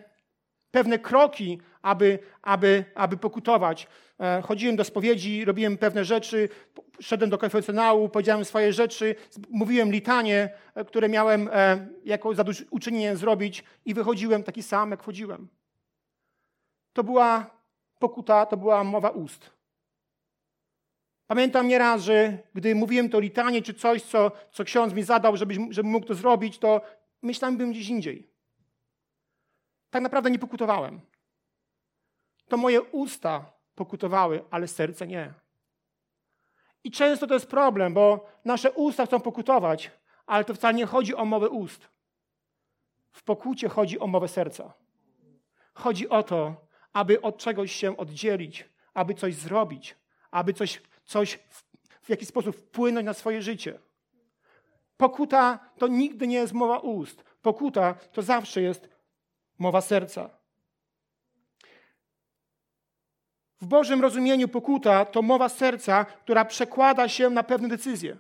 pewne 0.70 0.98
kroki, 0.98 1.60
aby, 1.82 2.18
aby, 2.42 2.84
aby 2.94 3.16
pokutować. 3.16 3.86
E, 4.20 4.42
chodziłem 4.42 4.76
do 4.76 4.84
spowiedzi, 4.84 5.44
robiłem 5.44 5.78
pewne 5.78 6.04
rzeczy, 6.04 6.48
szedłem 7.00 7.30
do 7.30 7.38
konfesjonału, 7.38 8.08
powiedziałem 8.08 8.44
swoje 8.44 8.72
rzeczy, 8.72 9.14
mówiłem 9.50 9.92
litanie, 9.92 10.50
e, 10.74 10.84
które 10.84 11.08
miałem 11.08 11.48
e, 11.52 11.88
jako 12.04 12.34
zadośćuczynienie 12.34 13.16
zrobić 13.16 13.64
i 13.84 13.94
wychodziłem 13.94 14.42
taki 14.42 14.62
sam, 14.62 14.90
jak 14.90 15.02
wchodziłem. 15.02 15.48
To 16.92 17.04
była 17.04 17.50
pokuta, 17.98 18.46
to 18.46 18.56
była 18.56 18.84
mowa 18.84 19.10
ust. 19.10 19.50
Pamiętam 21.30 21.68
nieraz, 21.68 22.02
że 22.02 22.38
gdy 22.54 22.74
mówiłem 22.74 23.08
to 23.08 23.20
litanie 23.20 23.62
czy 23.62 23.74
coś, 23.74 24.02
co, 24.02 24.32
co 24.50 24.64
ksiądz 24.64 24.94
mi 24.94 25.02
zadał, 25.02 25.36
żebym, 25.36 25.72
żebym 25.72 25.92
mógł 25.92 26.06
to 26.06 26.14
zrobić, 26.14 26.58
to 26.58 26.80
myślałem, 27.22 27.56
bym 27.56 27.70
gdzieś 27.70 27.88
indziej. 27.88 28.30
Tak 29.90 30.02
naprawdę 30.02 30.30
nie 30.30 30.38
pokutowałem. 30.38 31.00
To 32.48 32.56
moje 32.56 32.82
usta 32.82 33.52
pokutowały, 33.74 34.44
ale 34.50 34.68
serce 34.68 35.06
nie. 35.06 35.34
I 36.84 36.90
często 36.90 37.26
to 37.26 37.34
jest 37.34 37.46
problem, 37.46 37.94
bo 37.94 38.30
nasze 38.44 38.72
usta 38.72 39.06
chcą 39.06 39.20
pokutować, 39.20 39.90
ale 40.26 40.44
to 40.44 40.54
wcale 40.54 40.74
nie 40.74 40.86
chodzi 40.86 41.14
o 41.14 41.24
mowę 41.24 41.48
ust. 41.48 41.88
W 43.12 43.22
pokucie 43.22 43.68
chodzi 43.68 43.98
o 43.98 44.06
mowę 44.06 44.28
serca. 44.28 44.72
Chodzi 45.74 46.08
o 46.08 46.22
to, 46.22 46.66
aby 46.92 47.22
od 47.22 47.38
czegoś 47.38 47.72
się 47.72 47.96
oddzielić, 47.96 48.68
aby 48.94 49.14
coś 49.14 49.34
zrobić, 49.34 49.96
aby 50.30 50.54
coś, 50.54 50.82
coś 51.10 51.38
w, 51.48 51.64
w 52.02 52.08
jakiś 52.08 52.28
sposób 52.28 52.56
wpłynąć 52.56 53.06
na 53.06 53.14
swoje 53.14 53.42
życie. 53.42 53.78
Pokuta 54.96 55.58
to 55.78 55.88
nigdy 55.88 56.26
nie 56.26 56.36
jest 56.36 56.52
mowa 56.52 56.78
ust. 56.78 57.24
Pokuta 57.42 57.94
to 58.12 58.22
zawsze 58.22 58.62
jest 58.62 58.88
mowa 59.58 59.80
serca. 59.80 60.30
W 63.60 63.66
Bożym 63.66 64.00
rozumieniu 64.00 64.48
pokuta 64.48 65.04
to 65.04 65.22
mowa 65.22 65.48
serca, 65.48 66.04
która 66.04 66.44
przekłada 66.44 67.08
się 67.08 67.30
na 67.30 67.42
pewne 67.42 67.68
decyzje. 67.68 68.16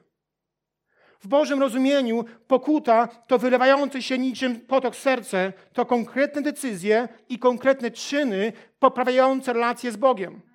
W 1.20 1.28
Bożym 1.28 1.60
rozumieniu 1.60 2.24
pokuta 2.46 3.06
to 3.26 3.38
wylewające 3.38 4.02
się 4.02 4.18
niczym 4.18 4.60
potok 4.60 4.96
serce, 4.96 5.52
to 5.72 5.86
konkretne 5.86 6.42
decyzje 6.42 7.08
i 7.28 7.38
konkretne 7.38 7.90
czyny 7.90 8.52
poprawiające 8.78 9.52
relacje 9.52 9.92
z 9.92 9.96
Bogiem. 9.96 10.49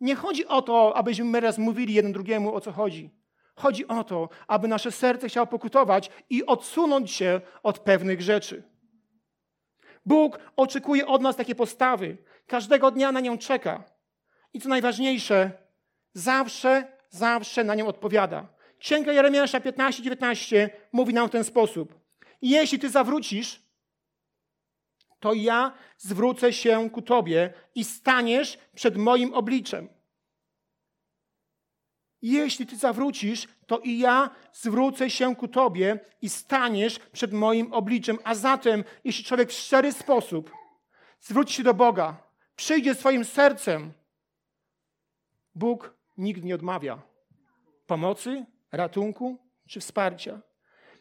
Nie 0.00 0.14
chodzi 0.14 0.46
o 0.46 0.62
to, 0.62 0.96
abyśmy 0.96 1.24
my 1.24 1.40
raz 1.40 1.58
mówili 1.58 1.94
jeden 1.94 2.12
drugiemu 2.12 2.54
o 2.54 2.60
co 2.60 2.72
chodzi. 2.72 3.10
Chodzi 3.56 3.88
o 3.88 4.04
to, 4.04 4.28
aby 4.46 4.68
nasze 4.68 4.92
serce 4.92 5.28
chciało 5.28 5.46
pokutować 5.46 6.10
i 6.30 6.46
odsunąć 6.46 7.10
się 7.10 7.40
od 7.62 7.78
pewnych 7.78 8.22
rzeczy. 8.22 8.62
Bóg 10.06 10.38
oczekuje 10.56 11.06
od 11.06 11.22
nas 11.22 11.36
takiej 11.36 11.54
postawy. 11.54 12.16
Każdego 12.46 12.90
dnia 12.90 13.12
na 13.12 13.20
nią 13.20 13.38
czeka. 13.38 13.84
I 14.52 14.60
co 14.60 14.68
najważniejsze, 14.68 15.50
zawsze, 16.12 16.86
zawsze 17.10 17.64
na 17.64 17.74
nią 17.74 17.86
odpowiada. 17.86 18.46
Księga 18.78 19.12
Jeremiasza 19.12 19.60
15-19 19.60 20.68
mówi 20.92 21.14
nam 21.14 21.28
w 21.28 21.30
ten 21.30 21.44
sposób. 21.44 21.94
Jeśli 22.42 22.78
ty 22.78 22.90
zawrócisz, 22.90 23.62
to 25.24 25.34
ja 25.34 25.72
zwrócę 25.98 26.52
się 26.52 26.90
ku 26.90 27.02
tobie 27.02 27.52
i 27.74 27.84
staniesz 27.84 28.58
przed 28.74 28.96
moim 28.96 29.34
obliczem. 29.34 29.88
Jeśli 32.22 32.66
ty 32.66 32.76
zawrócisz, 32.76 33.48
to 33.66 33.78
i 33.78 33.98
ja 33.98 34.30
zwrócę 34.52 35.10
się 35.10 35.36
ku 35.36 35.48
tobie 35.48 36.00
i 36.22 36.28
staniesz 36.28 36.98
przed 36.98 37.32
moim 37.32 37.72
obliczem. 37.72 38.18
A 38.24 38.34
zatem, 38.34 38.84
jeśli 39.04 39.24
człowiek 39.24 39.50
w 39.50 39.52
szczery 39.52 39.92
sposób 39.92 40.50
zwróci 41.20 41.54
się 41.54 41.62
do 41.62 41.74
Boga, 41.74 42.16
przyjdzie 42.56 42.94
swoim 42.94 43.24
sercem, 43.24 43.92
Bóg 45.54 45.94
nigdy 46.18 46.46
nie 46.46 46.54
odmawia 46.54 47.02
pomocy, 47.86 48.46
ratunku 48.72 49.38
czy 49.68 49.80
wsparcia. 49.80 50.40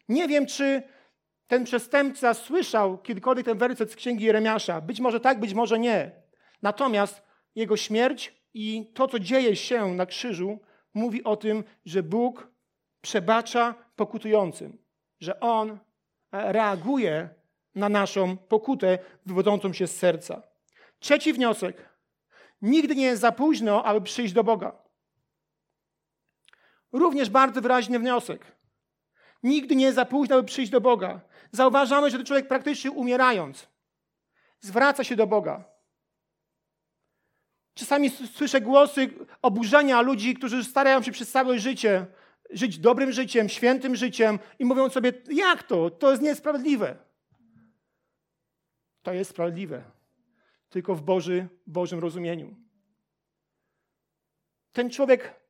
Nie 0.09 0.27
wiem, 0.27 0.45
czy 0.45 0.83
ten 1.53 1.63
przestępca 1.63 2.33
słyszał 2.33 2.97
kiedykolwiek 2.97 3.45
ten 3.45 3.57
werset 3.57 3.91
z 3.91 3.95
księgi 3.95 4.25
Jeremiasza. 4.25 4.81
Być 4.81 4.99
może 4.99 5.19
tak, 5.19 5.39
być 5.39 5.53
może 5.53 5.79
nie. 5.79 6.11
Natomiast 6.61 7.21
jego 7.55 7.77
śmierć 7.77 8.33
i 8.53 8.91
to, 8.93 9.07
co 9.07 9.19
dzieje 9.19 9.55
się 9.55 9.93
na 9.93 10.05
krzyżu, 10.05 10.59
mówi 10.93 11.23
o 11.23 11.35
tym, 11.35 11.63
że 11.85 12.03
Bóg 12.03 12.47
przebacza 13.01 13.75
pokutującym, 13.95 14.77
że 15.19 15.39
On 15.39 15.79
reaguje 16.31 17.29
na 17.75 17.89
naszą 17.89 18.37
pokutę 18.37 18.99
wywodzącą 19.25 19.73
się 19.73 19.87
z 19.87 19.95
serca. 19.97 20.41
Trzeci 20.99 21.33
wniosek. 21.33 21.89
Nigdy 22.61 22.95
nie 22.95 23.05
jest 23.05 23.21
za 23.21 23.31
późno, 23.31 23.83
aby 23.83 24.01
przyjść 24.01 24.33
do 24.33 24.43
Boga. 24.43 24.83
Również 26.91 27.29
bardzo 27.29 27.61
wyraźny 27.61 27.99
wniosek. 27.99 28.45
Nigdy 29.43 29.75
nie 29.75 29.85
jest 29.85 29.95
za 29.95 30.05
późno, 30.05 30.35
aby 30.35 30.47
przyjść 30.47 30.71
do 30.71 30.81
Boga. 30.81 31.21
Zauważamy, 31.53 32.09
że 32.09 32.17
ten 32.17 32.25
człowiek 32.25 32.47
praktycznie 32.47 32.91
umierając 32.91 33.67
zwraca 34.59 35.03
się 35.03 35.15
do 35.15 35.27
Boga. 35.27 35.63
Czasami 37.73 38.09
słyszę 38.09 38.61
głosy 38.61 39.09
oburzenia 39.41 40.01
ludzi, 40.01 40.33
którzy 40.33 40.63
starają 40.63 41.01
się 41.01 41.11
przez 41.11 41.31
całe 41.31 41.59
życie 41.59 42.05
żyć 42.49 42.79
dobrym 42.79 43.11
życiem, 43.11 43.49
świętym 43.49 43.95
życiem 43.95 44.39
i 44.59 44.65
mówią 44.65 44.89
sobie, 44.89 45.13
jak 45.31 45.63
to? 45.63 45.89
To 45.89 46.11
jest 46.11 46.23
niesprawiedliwe. 46.23 46.95
To 49.01 49.13
jest 49.13 49.29
sprawiedliwe. 49.29 49.83
Tylko 50.69 50.95
w 50.95 51.01
Boży, 51.01 51.47
Bożym 51.67 51.99
rozumieniu. 51.99 52.55
Ten 54.71 54.89
człowiek, 54.89 55.41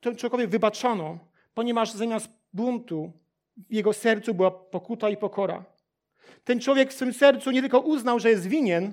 ten 0.00 0.16
człowiekowi 0.16 0.46
wybaczono, 0.46 1.18
ponieważ 1.54 1.92
zamiast 1.92 2.28
buntu 2.52 3.12
w 3.56 3.72
jego 3.72 3.92
sercu 3.92 4.34
była 4.34 4.50
pokuta 4.50 5.10
i 5.10 5.16
pokora. 5.16 5.64
Ten 6.44 6.60
człowiek 6.60 6.90
w 6.90 6.96
swym 6.96 7.12
sercu 7.12 7.50
nie 7.50 7.60
tylko 7.60 7.80
uznał, 7.80 8.20
że 8.20 8.30
jest 8.30 8.46
winien, 8.46 8.92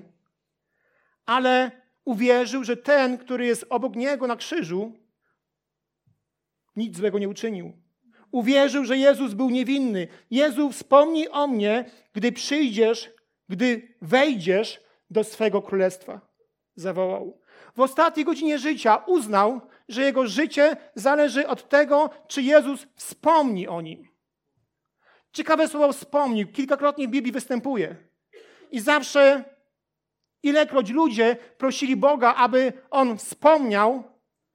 ale 1.26 1.70
uwierzył, 2.04 2.64
że 2.64 2.76
ten, 2.76 3.18
który 3.18 3.46
jest 3.46 3.66
obok 3.70 3.96
niego 3.96 4.26
na 4.26 4.36
krzyżu, 4.36 4.92
nic 6.76 6.96
złego 6.96 7.18
nie 7.18 7.28
uczynił. 7.28 7.72
Uwierzył, 8.32 8.84
że 8.84 8.96
Jezus 8.96 9.34
był 9.34 9.50
niewinny. 9.50 10.08
Jezu, 10.30 10.72
wspomnij 10.72 11.28
o 11.28 11.46
mnie, 11.46 11.84
gdy 12.12 12.32
przyjdziesz, 12.32 13.10
gdy 13.48 13.94
wejdziesz 14.02 14.80
do 15.10 15.24
swego 15.24 15.62
królestwa. 15.62 16.20
Zawołał. 16.76 17.40
W 17.76 17.80
ostatniej 17.80 18.26
godzinie 18.26 18.58
życia 18.58 18.96
uznał, 18.96 19.60
że 19.88 20.02
jego 20.02 20.26
życie 20.26 20.76
zależy 20.94 21.48
od 21.48 21.68
tego, 21.68 22.10
czy 22.28 22.42
Jezus 22.42 22.86
wspomni 22.94 23.68
o 23.68 23.80
nim. 23.80 24.09
Ciekawe 25.32 25.68
słowo 25.68 25.92
wspomnił, 25.92 26.48
kilkakrotnie 26.48 27.08
w 27.08 27.10
Biblii 27.10 27.32
występuje. 27.32 27.96
I 28.70 28.80
zawsze, 28.80 29.44
ilekroć 30.42 30.90
ludzie 30.90 31.36
prosili 31.58 31.96
Boga, 31.96 32.34
aby 32.34 32.72
On 32.90 33.18
wspomniał 33.18 34.02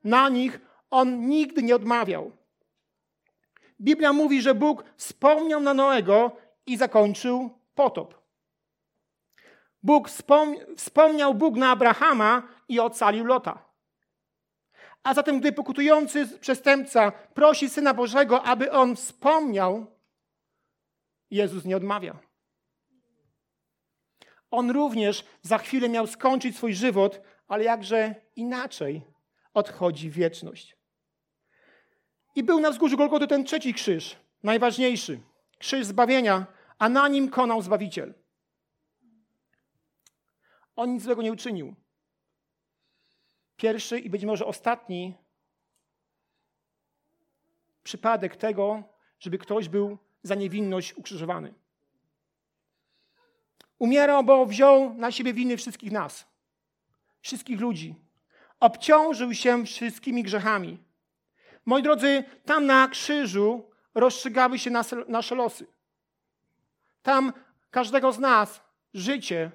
na 0.03 0.29
nich, 0.29 0.59
On 0.89 1.27
nigdy 1.27 1.63
nie 1.63 1.75
odmawiał. 1.75 2.31
Biblia 3.81 4.13
mówi, 4.13 4.41
że 4.41 4.55
Bóg 4.55 4.83
wspomniał 4.97 5.61
na 5.61 5.73
Noego 5.73 6.31
i 6.65 6.77
zakończył 6.77 7.49
potop. 7.75 8.25
Bóg 9.83 10.09
wspomniał 10.77 11.33
Bóg 11.33 11.55
na 11.55 11.71
Abrahama 11.71 12.47
i 12.69 12.79
ocalił 12.79 13.25
Lota. 13.25 13.65
A 15.03 15.13
zatem, 15.13 15.39
gdy 15.39 15.51
pokutujący 15.51 16.39
przestępca 16.39 17.11
prosi 17.11 17.69
Syna 17.69 17.93
Bożego, 17.93 18.43
aby 18.43 18.71
on 18.71 18.95
wspomniał, 18.95 19.94
Jezus 21.31 21.65
nie 21.65 21.77
odmawia. 21.77 22.19
On 24.51 24.71
również 24.71 25.25
za 25.41 25.57
chwilę 25.57 25.89
miał 25.89 26.07
skończyć 26.07 26.55
swój 26.55 26.73
żywot, 26.73 27.21
ale 27.47 27.63
jakże 27.63 28.15
inaczej 28.35 29.01
odchodzi 29.53 30.09
wieczność. 30.09 30.77
I 32.35 32.43
był 32.43 32.59
na 32.59 32.71
wzgórzu 32.71 32.97
Golgoty 32.97 33.27
ten 33.27 33.45
trzeci 33.45 33.73
krzyż, 33.73 34.17
najważniejszy, 34.43 35.19
krzyż 35.57 35.85
zbawienia, 35.85 36.47
a 36.79 36.89
na 36.89 37.07
nim 37.07 37.29
konał 37.29 37.61
Zbawiciel. 37.61 38.13
On 40.75 40.93
nic 40.93 41.03
złego 41.03 41.21
nie 41.21 41.31
uczynił. 41.31 41.75
Pierwszy 43.55 43.99
i 43.99 44.09
być 44.09 44.25
może 44.25 44.45
ostatni 44.45 45.17
przypadek 47.83 48.35
tego, 48.35 48.83
żeby 49.19 49.37
ktoś 49.37 49.69
był 49.69 49.97
za 50.25 50.35
niewinność 50.35 50.93
ukrzyżowany. 50.93 51.53
Umierał, 53.79 54.23
bo 54.23 54.45
wziął 54.45 54.93
na 54.93 55.11
siebie 55.11 55.33
winy 55.33 55.57
wszystkich 55.57 55.91
nas, 55.91 56.27
wszystkich 57.21 57.59
ludzi. 57.59 57.95
Obciążył 58.59 59.33
się 59.33 59.65
wszystkimi 59.65 60.23
grzechami. 60.23 60.77
Moi 61.65 61.83
drodzy, 61.83 62.23
tam 62.45 62.65
na 62.65 62.87
krzyżu 62.87 63.69
rozstrzygały 63.95 64.59
się 64.59 64.71
nasze 65.07 65.35
losy. 65.35 65.67
Tam 67.01 67.33
każdego 67.71 68.11
z 68.11 68.19
nas 68.19 68.61
życie 68.93 69.51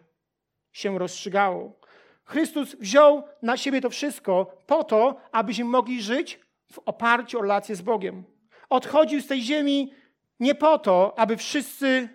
się 0.72 0.98
rozstrzygało. 0.98 1.80
Chrystus 2.24 2.74
wziął 2.74 3.22
na 3.42 3.56
siebie 3.56 3.80
to 3.80 3.90
wszystko 3.90 4.62
po 4.66 4.84
to, 4.84 5.20
abyśmy 5.32 5.64
mogli 5.64 6.02
żyć 6.02 6.40
w 6.72 6.78
oparciu 6.78 7.38
o 7.38 7.42
relację 7.42 7.76
z 7.76 7.82
Bogiem. 7.82 8.24
Odchodził 8.68 9.20
z 9.20 9.26
tej 9.26 9.42
ziemi 9.42 9.92
nie 10.40 10.54
po 10.54 10.78
to, 10.78 11.18
aby 11.18 11.36
wszyscy 11.36 12.08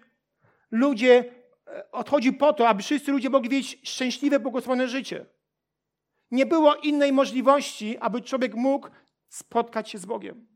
ludzie, 0.71 1.33
e, 1.67 1.91
odchodził 1.91 2.37
po 2.37 2.53
to, 2.53 2.67
aby 2.69 2.83
wszyscy 2.83 3.11
ludzie 3.11 3.29
mogli 3.29 3.49
mieć 3.49 3.79
szczęśliwe, 3.83 4.39
błogosławione 4.39 4.87
życie. 4.87 5.25
Nie 6.31 6.45
było 6.45 6.75
innej 6.75 7.13
możliwości, 7.13 7.97
aby 7.97 8.21
człowiek 8.21 8.55
mógł 8.55 8.89
spotkać 9.29 9.89
się 9.89 9.97
z 9.97 10.05
Bogiem. 10.05 10.47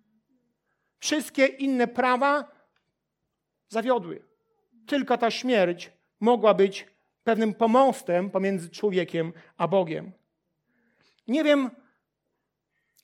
Wszystkie 0.99 1.45
inne 1.45 1.87
prawa 1.87 2.51
zawiodły. 3.67 4.23
Tylko 4.87 5.17
ta 5.17 5.31
śmierć 5.31 5.91
mogła 6.19 6.53
być 6.53 6.87
pewnym 7.23 7.53
pomostem 7.53 8.29
pomiędzy 8.29 8.69
człowiekiem 8.69 9.33
a 9.57 9.67
Bogiem. 9.67 10.11
Nie 11.27 11.43
wiem, 11.43 11.69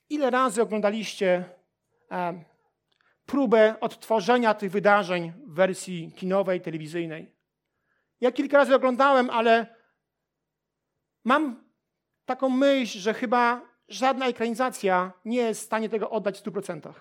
ile 0.09 0.29
razy 0.29 0.61
oglądaliście 0.61 1.43
e, 2.11 2.43
próbę 3.25 3.79
odtworzenia 3.79 4.53
tych 4.53 4.71
wydarzeń 4.71 5.33
w 5.45 5.53
wersji 5.53 6.11
kinowej, 6.15 6.61
telewizyjnej. 6.61 7.31
Ja 8.21 8.31
kilka 8.31 8.57
razy 8.57 8.75
oglądałem, 8.75 9.29
ale 9.29 9.75
mam 11.23 11.63
taką 12.25 12.49
myśl, 12.49 12.99
że 12.99 13.13
chyba 13.13 13.61
żadna 13.89 14.27
ekranizacja 14.27 15.11
nie 15.25 15.37
jest 15.37 15.61
w 15.61 15.65
stanie 15.65 15.89
tego 15.89 16.09
oddać 16.09 16.39
w 16.39 16.43
100%. 16.43 16.93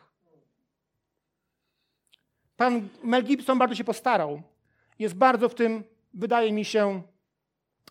Pan 2.56 2.88
Mel 3.02 3.24
Gibson 3.24 3.58
bardzo 3.58 3.74
się 3.74 3.84
postarał. 3.84 4.42
Jest 4.98 5.14
bardzo 5.14 5.48
w 5.48 5.54
tym, 5.54 5.84
wydaje 6.14 6.52
mi 6.52 6.64
się, 6.64 7.02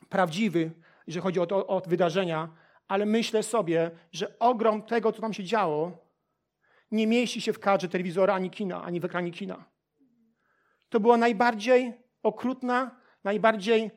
prawdziwy, 0.09 0.71
jeżeli 1.07 1.23
chodzi 1.23 1.39
o, 1.39 1.45
to, 1.45 1.67
o 1.67 1.81
wydarzenia, 1.81 2.49
ale 2.87 3.05
myślę 3.05 3.43
sobie, 3.43 3.91
że 4.11 4.39
ogrom 4.39 4.81
tego, 4.81 5.11
co 5.11 5.21
tam 5.21 5.33
się 5.33 5.43
działo, 5.43 6.02
nie 6.93 7.07
mieści 7.07 7.41
się 7.41 7.53
w 7.53 7.59
kadrze 7.59 7.89
telewizora 7.89 8.33
ani 8.33 8.49
kina, 8.49 8.83
ani 8.83 8.99
w 8.99 9.05
ekranie 9.05 9.31
kina. 9.31 9.65
To 10.89 10.99
była 10.99 11.17
najbardziej 11.17 11.93
okrutna, 12.23 13.01
najbardziej 13.23 13.91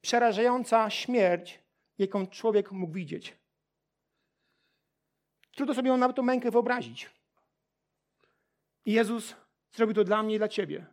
przerażająca 0.00 0.90
śmierć, 0.90 1.60
jaką 1.98 2.26
człowiek 2.26 2.72
mógł 2.72 2.92
widzieć. 2.92 3.36
Trudno 5.54 5.74
sobie 5.74 5.96
nawet 5.96 6.16
tą 6.16 6.22
mękę 6.22 6.50
wyobrazić. 6.50 7.10
I 8.86 8.92
Jezus 8.92 9.34
zrobił 9.72 9.94
to 9.94 10.04
dla 10.04 10.22
mnie 10.22 10.34
i 10.34 10.38
dla 10.38 10.48
ciebie. 10.48 10.86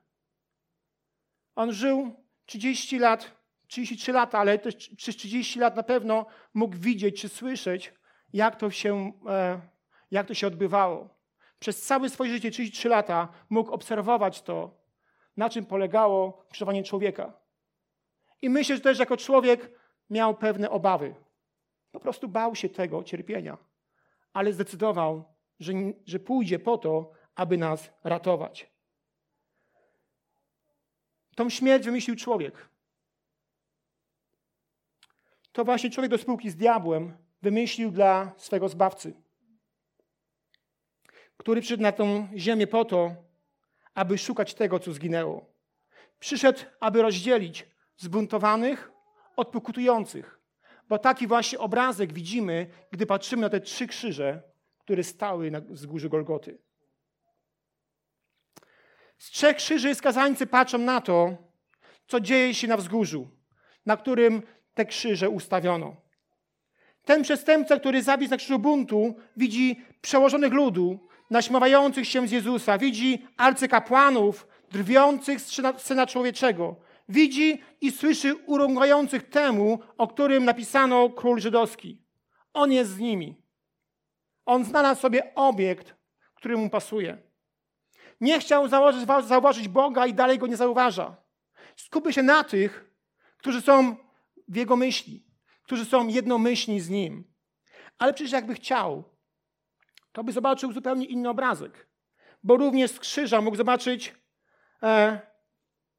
On 1.55 1.73
żył 1.73 2.15
30 2.45 2.99
lat 2.99 3.41
33 3.67 4.11
lata, 4.11 4.39
ale 4.39 4.59
też 4.59 4.89
przez 4.97 5.15
30 5.15 5.59
lat 5.59 5.75
na 5.75 5.83
pewno 5.83 6.25
mógł 6.53 6.77
widzieć 6.77 7.21
czy 7.21 7.29
słyszeć, 7.29 7.93
jak 8.33 8.55
to 8.55 8.71
się, 8.71 9.11
e, 9.27 9.61
jak 10.11 10.27
to 10.27 10.33
się 10.33 10.47
odbywało. 10.47 11.09
Przez 11.59 11.81
całe 11.81 12.09
swoje 12.09 12.31
życie, 12.31 12.51
33 12.51 12.89
lata, 12.89 13.27
mógł 13.49 13.71
obserwować 13.71 14.41
to, 14.41 14.77
na 15.37 15.49
czym 15.49 15.65
polegało 15.65 16.45
krzyżowanie 16.49 16.83
człowieka. 16.83 17.33
I 18.41 18.49
myślę, 18.49 18.75
że 18.75 18.81
też 18.81 18.99
jako 18.99 19.17
człowiek 19.17 19.71
miał 20.09 20.37
pewne 20.37 20.69
obawy. 20.69 21.15
Po 21.91 21.99
prostu 21.99 22.27
bał 22.27 22.55
się 22.55 22.69
tego 22.69 23.03
cierpienia, 23.03 23.57
ale 24.33 24.53
zdecydował, 24.53 25.23
że, 25.59 25.73
że 26.05 26.19
pójdzie 26.19 26.59
po 26.59 26.77
to, 26.77 27.11
aby 27.35 27.57
nas 27.57 27.91
ratować. 28.03 28.71
Tą 31.35 31.49
śmierć 31.49 31.85
wymyślił 31.85 32.15
człowiek 32.15 32.71
to 35.51 35.65
właśnie 35.65 35.89
człowiek 35.89 36.11
do 36.11 36.17
spółki 36.17 36.49
z 36.49 36.55
diabłem 36.55 37.17
wymyślił 37.41 37.91
dla 37.91 38.31
swego 38.37 38.69
zbawcy, 38.69 39.13
który 41.41 41.61
przyszedł 41.61 41.83
na 41.83 41.91
tą 41.91 42.27
ziemię 42.37 42.67
po 42.67 42.85
to, 42.85 43.15
aby 43.93 44.17
szukać 44.17 44.53
tego, 44.53 44.79
co 44.79 44.93
zginęło. 44.93 45.45
Przyszedł, 46.19 46.59
aby 46.79 47.01
rozdzielić 47.01 47.67
zbuntowanych 47.97 48.91
od 49.35 49.47
pokutujących. 49.47 50.39
Bo 50.89 50.99
taki 50.99 51.27
właśnie 51.27 51.59
obrazek 51.59 52.13
widzimy, 52.13 52.67
gdy 52.91 53.05
patrzymy 53.05 53.41
na 53.41 53.49
te 53.49 53.59
trzy 53.59 53.87
krzyże, 53.87 54.43
które 54.79 55.03
stały 55.03 55.51
na 55.51 55.61
wzgórzu 55.61 56.09
Golgoty. 56.09 56.57
Z 59.17 59.29
trzech 59.29 59.57
krzyży 59.57 59.95
skazańcy 59.95 60.47
patrzą 60.47 60.77
na 60.77 61.01
to, 61.01 61.37
co 62.07 62.19
dzieje 62.19 62.53
się 62.53 62.67
na 62.67 62.77
wzgórzu, 62.77 63.27
na 63.85 63.97
którym 63.97 64.41
te 64.73 64.85
krzyże 64.85 65.29
ustawiono. 65.29 65.95
Ten 67.05 67.23
przestępca, 67.23 67.79
który 67.79 68.03
zabił 68.03 68.29
na 68.29 68.37
krzyżu 68.37 68.59
buntu, 68.59 69.15
widzi 69.37 69.81
przełożonych 70.01 70.53
ludu, 70.53 71.10
naśmiewających 71.31 72.07
się 72.07 72.27
z 72.27 72.31
Jezusa, 72.31 72.77
widzi 72.77 73.27
arcykapłanów, 73.37 74.47
drwiących 74.71 75.41
z 75.41 75.61
Syna 75.77 76.07
Człowieczego, 76.07 76.75
widzi 77.09 77.61
i 77.81 77.91
słyszy 77.91 78.35
urągających 78.35 79.29
temu, 79.29 79.79
o 79.97 80.07
którym 80.07 80.45
napisano 80.45 81.09
król 81.09 81.39
żydowski. 81.39 82.01
On 82.53 82.71
jest 82.71 82.91
z 82.91 82.99
nimi. 82.99 83.41
On 84.45 84.65
znalazł 84.65 85.01
sobie 85.01 85.35
obiekt, 85.35 85.95
który 86.33 86.57
mu 86.57 86.69
pasuje. 86.69 87.17
Nie 88.21 88.39
chciał 88.39 88.67
zauważyć, 88.67 89.07
zauważyć 89.27 89.67
Boga 89.67 90.05
i 90.05 90.13
dalej 90.13 90.37
go 90.39 90.47
nie 90.47 90.57
zauważa. 90.57 91.17
Skupi 91.75 92.13
się 92.13 92.23
na 92.23 92.43
tych, 92.43 92.91
którzy 93.37 93.61
są 93.61 93.95
w 94.47 94.55
Jego 94.55 94.75
myśli, 94.75 95.25
którzy 95.63 95.85
są 95.85 96.07
jednomyślni 96.07 96.79
z 96.79 96.89
Nim. 96.89 97.33
Ale 97.97 98.13
przecież 98.13 98.31
jakby 98.31 98.53
chciał, 98.53 99.03
to 100.11 100.23
by 100.23 100.31
zobaczył 100.31 100.73
zupełnie 100.73 101.05
inny 101.05 101.29
obrazek. 101.29 101.87
Bo 102.43 102.57
również 102.57 102.91
z 102.91 102.99
krzyża 102.99 103.41
mógł 103.41 103.57
zobaczyć 103.57 104.15
e, 104.83 105.19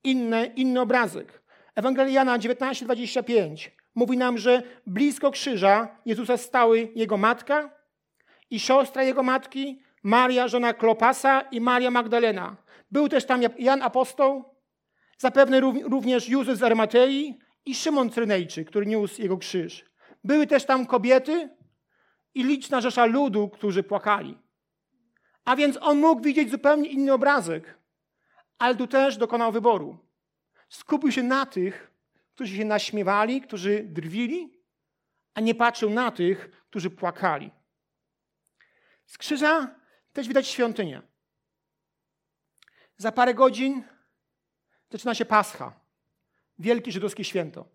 inny, 0.05 0.47
inny 0.57 0.81
obrazek. 0.81 1.43
Ewangelia 1.75 2.13
Jana 2.13 2.39
19:25 2.39 3.71
mówi 3.95 4.17
nam, 4.17 4.39
że 4.39 4.63
blisko 4.87 5.31
krzyża 5.31 5.89
Jezusa 6.07 6.37
stały 6.37 6.89
jego 6.95 7.17
matka 7.17 7.71
i 8.51 8.61
siostra 8.61 9.03
jego 9.03 9.23
matki, 9.23 9.83
Maria, 10.03 10.49
żona 10.49 10.75
Klopasa 10.75 11.41
i 11.41 11.61
Maria 11.61 11.91
Magdalena. 11.91 12.57
Był 12.91 13.09
też 13.09 13.25
tam 13.25 13.41
Jan 13.59 13.83
Apostoł, 13.83 14.45
zapewne 15.19 15.61
również 15.61 16.29
Józef 16.29 16.59
z 16.59 16.63
Armatei 16.63 17.39
i 17.65 17.75
Szymon 17.75 18.11
Cyrynejczyk, 18.11 18.69
który 18.69 18.87
niósł 18.87 19.23
jego 19.23 19.39
krzyż. 19.39 19.85
Były 20.25 20.47
też 20.47 20.65
tam 20.65 20.87
kobiety 20.87 21.49
i 22.35 22.45
liczna 22.45 22.81
rzesza 22.81 23.05
ludu, 23.05 23.49
którzy 23.49 23.83
płakali. 23.83 24.39
A 25.45 25.57
więc 25.57 25.79
on 25.81 25.99
mógł 25.99 26.23
widzieć 26.23 26.51
zupełnie 26.51 26.89
inny 26.89 27.13
obrazek, 27.13 27.79
ale 28.59 28.77
tu 28.77 28.87
też 28.87 29.17
dokonał 29.17 29.53
wyboru. 29.53 29.99
Skupił 30.69 31.13
się 31.13 31.23
na 31.23 31.47
tych, 31.47 31.91
którzy 32.35 32.57
się 32.57 32.65
naśmiewali, 32.65 33.41
którzy 33.41 33.85
drwili, 33.85 34.63
a 35.35 35.41
nie 35.41 35.55
patrzył 35.55 35.91
na 35.91 36.11
tych, 36.11 36.51
którzy 36.71 36.91
płakali. 36.91 37.51
Z 39.07 39.19
krzyża 39.19 39.75
też 40.13 40.29
widać 40.29 40.47
świątynię. 40.49 41.03
Za 42.97 43.13
parę 43.13 43.35
godzin 43.35 43.83
zaczyna 44.91 45.15
się 45.15 45.25
Pascha 45.25 45.81
wielkie 46.59 46.93
żydowskie 46.93 47.25
święto. 47.25 47.69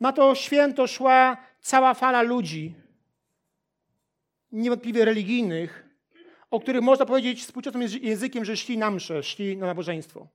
Na 0.00 0.12
to 0.12 0.34
święto 0.34 0.86
szła 0.86 1.36
cała 1.62 1.94
fala 1.94 2.22
ludzi, 2.22 2.74
niewątpliwie 4.52 5.04
religijnych, 5.04 5.88
o 6.50 6.60
których 6.60 6.82
można 6.82 7.06
powiedzieć 7.06 7.42
współczesnym 7.42 7.82
językiem, 8.02 8.44
że 8.44 8.56
szli 8.56 8.78
na 8.78 8.90
mszę, 8.90 9.22
szli 9.22 9.56
na 9.56 9.66
nabożeństwo. 9.66 10.28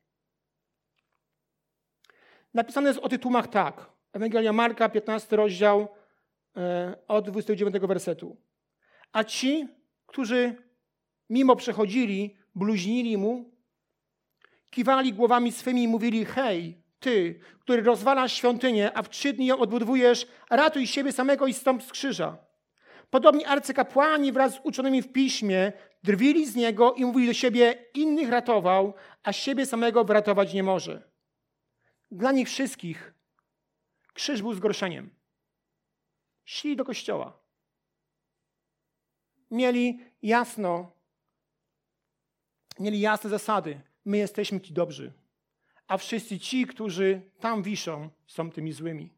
Napisane 2.54 2.88
jest 2.88 3.00
o 3.00 3.10
tytułach 3.10 3.48
tak. 3.48 3.90
Ewangelia 4.14 4.54
Marka, 4.54 4.90
15 4.90 5.36
rozdział, 5.36 5.88
e, 6.58 6.96
od 7.08 7.30
29 7.30 7.88
wersetu. 7.88 8.38
A 9.12 9.24
ci, 9.24 9.68
którzy 10.06 10.56
mimo 11.30 11.56
przechodzili, 11.56 12.38
bluźnili 12.56 13.18
mu, 13.18 13.52
kiwali 14.70 15.14
głowami 15.14 15.52
swymi 15.52 15.84
i 15.84 15.88
mówili: 15.88 16.26
Hej, 16.26 16.82
ty, 17.00 17.40
który 17.60 17.82
rozwalasz 17.82 18.34
świątynię, 18.34 18.98
a 18.98 19.04
w 19.04 19.10
trzy 19.10 19.34
dni 19.34 19.46
ją 19.46 19.60
odbudowujesz, 19.60 20.28
ratuj 20.50 20.88
siebie 20.88 21.12
samego 21.12 21.48
i 21.48 21.54
stąp 21.54 21.84
z 21.84 21.92
krzyża. 21.92 22.38
Podobni 23.10 23.46
arcykapłani 23.46 24.32
wraz 24.32 24.54
z 24.54 24.60
uczonymi 24.64 25.02
w 25.02 25.12
piśmie 25.12 25.74
drwili 26.04 26.46
z 26.46 26.56
niego 26.56 26.94
i 26.94 27.06
mówili 27.06 27.28
do 27.28 27.34
siebie, 27.34 27.86
innych 27.94 28.30
ratował, 28.30 28.94
a 29.24 29.34
siebie 29.34 29.66
samego 29.66 30.04
wyratować 30.04 30.54
nie 30.54 30.64
może. 30.64 31.12
Dla 32.12 32.32
nich 32.32 32.48
wszystkich 32.48 33.14
krzyż 34.14 34.42
był 34.42 34.54
zgorszeniem. 34.54 35.10
Szli 36.46 36.76
do 36.76 36.86
kościoła. 36.86 37.40
Mieli 39.52 40.00
jasno, 40.22 40.92
mieli 42.80 43.00
jasne 43.00 43.30
zasady. 43.30 43.82
My 44.06 44.18
jesteśmy 44.18 44.62
ci 44.62 44.74
dobrzy, 44.74 45.14
a 45.88 45.98
wszyscy 45.98 46.40
ci, 46.40 46.66
którzy 46.66 47.22
tam 47.40 47.64
wiszą, 47.64 48.10
są 48.28 48.52
tymi 48.52 48.74
złymi. 48.74 49.14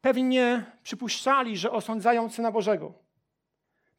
Pewnie 0.00 0.22
nie 0.22 0.72
przypuszczali, 0.82 1.56
że 1.56 1.70
osądzają 1.70 2.30
Syna 2.30 2.52
Bożego. 2.52 2.94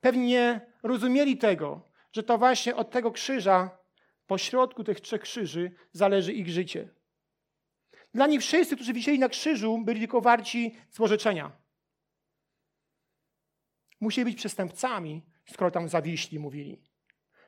Pewnie 0.02 0.28
nie 0.28 0.62
rozumieli 0.84 1.38
tego, 1.38 1.82
że 2.14 2.24
to 2.24 2.38
właśnie 2.38 2.76
od 2.76 2.92
tego 2.92 3.12
krzyża, 3.12 3.78
pośrodku 4.28 4.84
tych 4.84 5.02
trzech 5.02 5.22
krzyży, 5.22 5.72
zależy 5.92 6.34
ich 6.34 6.50
życie. 6.50 6.90
Dla 8.14 8.28
nich 8.28 8.42
wszyscy, 8.42 8.76
którzy 8.76 8.94
wisieli 8.94 9.20
na 9.20 9.30
krzyżu, 9.30 9.78
byli 9.86 10.00
tylko 10.00 10.22
warci 10.22 10.76
złożeczenia. 10.92 11.52
Musieli 14.00 14.26
być 14.26 14.38
przestępcami, 14.38 15.22
skoro 15.46 15.72
tam 15.72 15.90
zawiśli, 15.90 16.40
mówili. 16.40 16.82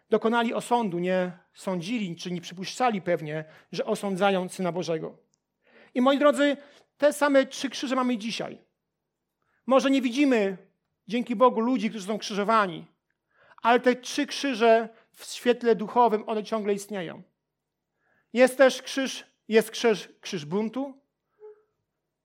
Dokonali 0.09 0.53
osądu, 0.53 0.99
nie 0.99 1.42
sądzili, 1.53 2.15
czy 2.15 2.31
nie 2.31 2.41
przypuszczali 2.41 3.01
pewnie, 3.01 3.45
że 3.71 3.85
osądzają 3.85 4.49
Syna 4.49 4.71
Bożego. 4.71 5.17
I 5.93 6.01
moi 6.01 6.19
drodzy, 6.19 6.57
te 6.97 7.13
same 7.13 7.45
trzy 7.45 7.69
krzyże 7.69 7.95
mamy 7.95 8.17
dzisiaj. 8.17 8.57
Może 9.65 9.91
nie 9.91 10.01
widzimy, 10.01 10.57
dzięki 11.07 11.35
Bogu, 11.35 11.59
ludzi, 11.59 11.89
którzy 11.89 12.05
są 12.05 12.17
krzyżowani, 12.17 12.85
ale 13.61 13.79
te 13.79 13.95
trzy 13.95 14.25
krzyże 14.25 14.89
w 15.11 15.25
świetle 15.25 15.75
duchowym, 15.75 16.23
one 16.29 16.43
ciągle 16.43 16.73
istnieją. 16.73 17.23
Jest 18.33 18.57
też 18.57 18.81
krzyż, 18.81 19.25
jest 19.47 19.71
krzyż, 19.71 20.09
krzyż 20.21 20.45
buntu, 20.45 21.01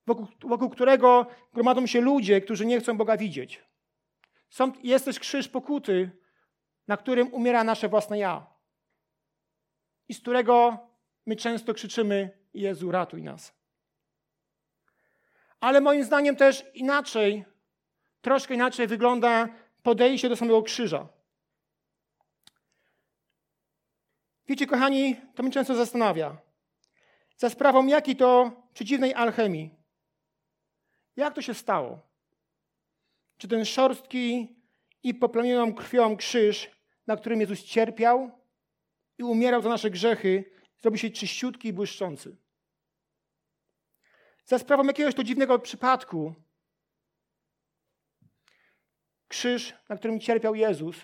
wokół, 0.06 0.26
wokół 0.40 0.70
którego 0.70 1.26
gromadzą 1.52 1.86
się 1.86 2.00
ludzie, 2.00 2.40
którzy 2.40 2.66
nie 2.66 2.80
chcą 2.80 2.96
Boga 2.96 3.16
widzieć. 3.16 3.64
Są, 4.50 4.72
jest 4.82 5.04
też 5.04 5.18
krzyż 5.18 5.48
pokuty, 5.48 6.10
na 6.88 6.96
którym 6.96 7.34
umiera 7.34 7.64
nasze 7.64 7.88
własne 7.88 8.18
ja. 8.18 8.58
I 10.09 10.14
z 10.14 10.21
którego 10.21 10.79
my 11.27 11.37
często 11.37 11.75
krzyczymy: 11.75 12.38
Jezu, 12.55 12.90
ratuj 12.90 13.23
nas. 13.23 13.53
Ale 15.61 15.81
moim 15.81 16.05
zdaniem 16.05 16.37
też 16.37 16.64
inaczej, 16.75 17.44
troszkę 18.21 18.55
inaczej 18.55 18.87
wygląda 18.87 19.49
podejście 19.83 20.29
do 20.29 20.37
samego 20.37 20.62
krzyża. 20.62 21.09
Wiecie, 24.47 24.66
kochani, 24.66 25.16
to 25.35 25.42
mnie 25.42 25.53
często 25.53 25.75
zastanawia. 25.75 26.37
Za 27.37 27.51
sprawą 27.51 27.87
jakiej 27.87 28.16
to 28.16 28.53
przeciwnej 28.75 29.14
alchemii? 29.14 29.75
Jak 31.16 31.35
to 31.35 31.42
się 31.42 31.55
stało? 31.55 32.01
Czy 33.38 33.49
ten 33.49 33.64
szorstki 33.64 34.57
i 35.03 35.14
poplamioną 35.14 35.75
krwią 35.75 36.16
krzyż, 36.16 36.71
na 37.07 37.16
którym 37.16 37.40
Jezus 37.40 37.64
cierpiał 37.64 38.31
i 39.18 39.22
umierał 39.22 39.62
za 39.62 39.68
nasze 39.68 39.90
grzechy, 39.90 40.44
zrobił 40.81 40.98
się 40.98 41.11
czyściutki 41.11 41.68
i 41.68 41.72
błyszczący? 41.72 42.37
Za 44.44 44.59
sprawą 44.59 44.85
jakiegoś 44.85 45.14
to 45.14 45.24
dziwnego 45.24 45.59
przypadku 45.59 46.35
krzyż, 49.28 49.74
na 49.88 49.96
którym 49.96 50.20
cierpiał 50.20 50.54
Jezus, 50.54 50.96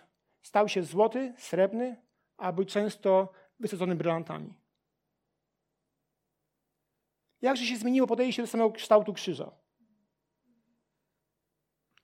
stał 0.43 0.69
się 0.69 0.83
złoty, 0.83 1.35
srebrny, 1.39 2.03
a 2.37 2.53
był 2.53 2.65
często 2.65 3.33
wysadzony 3.61 3.95
brylantami. 3.95 4.55
Jakże 7.43 7.65
się 7.65 7.77
zmieniło 7.77 8.07
podejście 8.07 8.43
do 8.43 8.49
samego 8.49 8.73
kształtu 8.73 9.13
krzyża? 9.13 9.51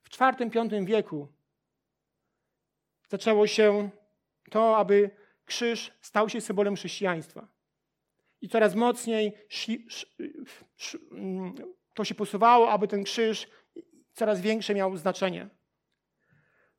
W 0.03 0.20
IV-V 0.20 0.85
wieku 0.85 1.29
zaczęło 3.09 3.46
się 3.46 3.90
to, 4.51 4.77
aby 4.77 5.19
krzyż 5.51 5.93
stał 6.01 6.29
się 6.29 6.41
symbolem 6.41 6.77
chrześcijaństwa. 6.77 7.49
I 8.41 8.49
coraz 8.49 8.75
mocniej 8.75 9.33
mm, 11.13 11.55
to 11.95 12.05
się 12.05 12.15
posuwało, 12.15 12.71
aby 12.71 12.89
ten 12.89 13.05
krzyż 13.05 13.49
coraz 14.13 14.41
większe 14.41 14.75
miał 14.75 14.97
znaczenie. 14.97 15.49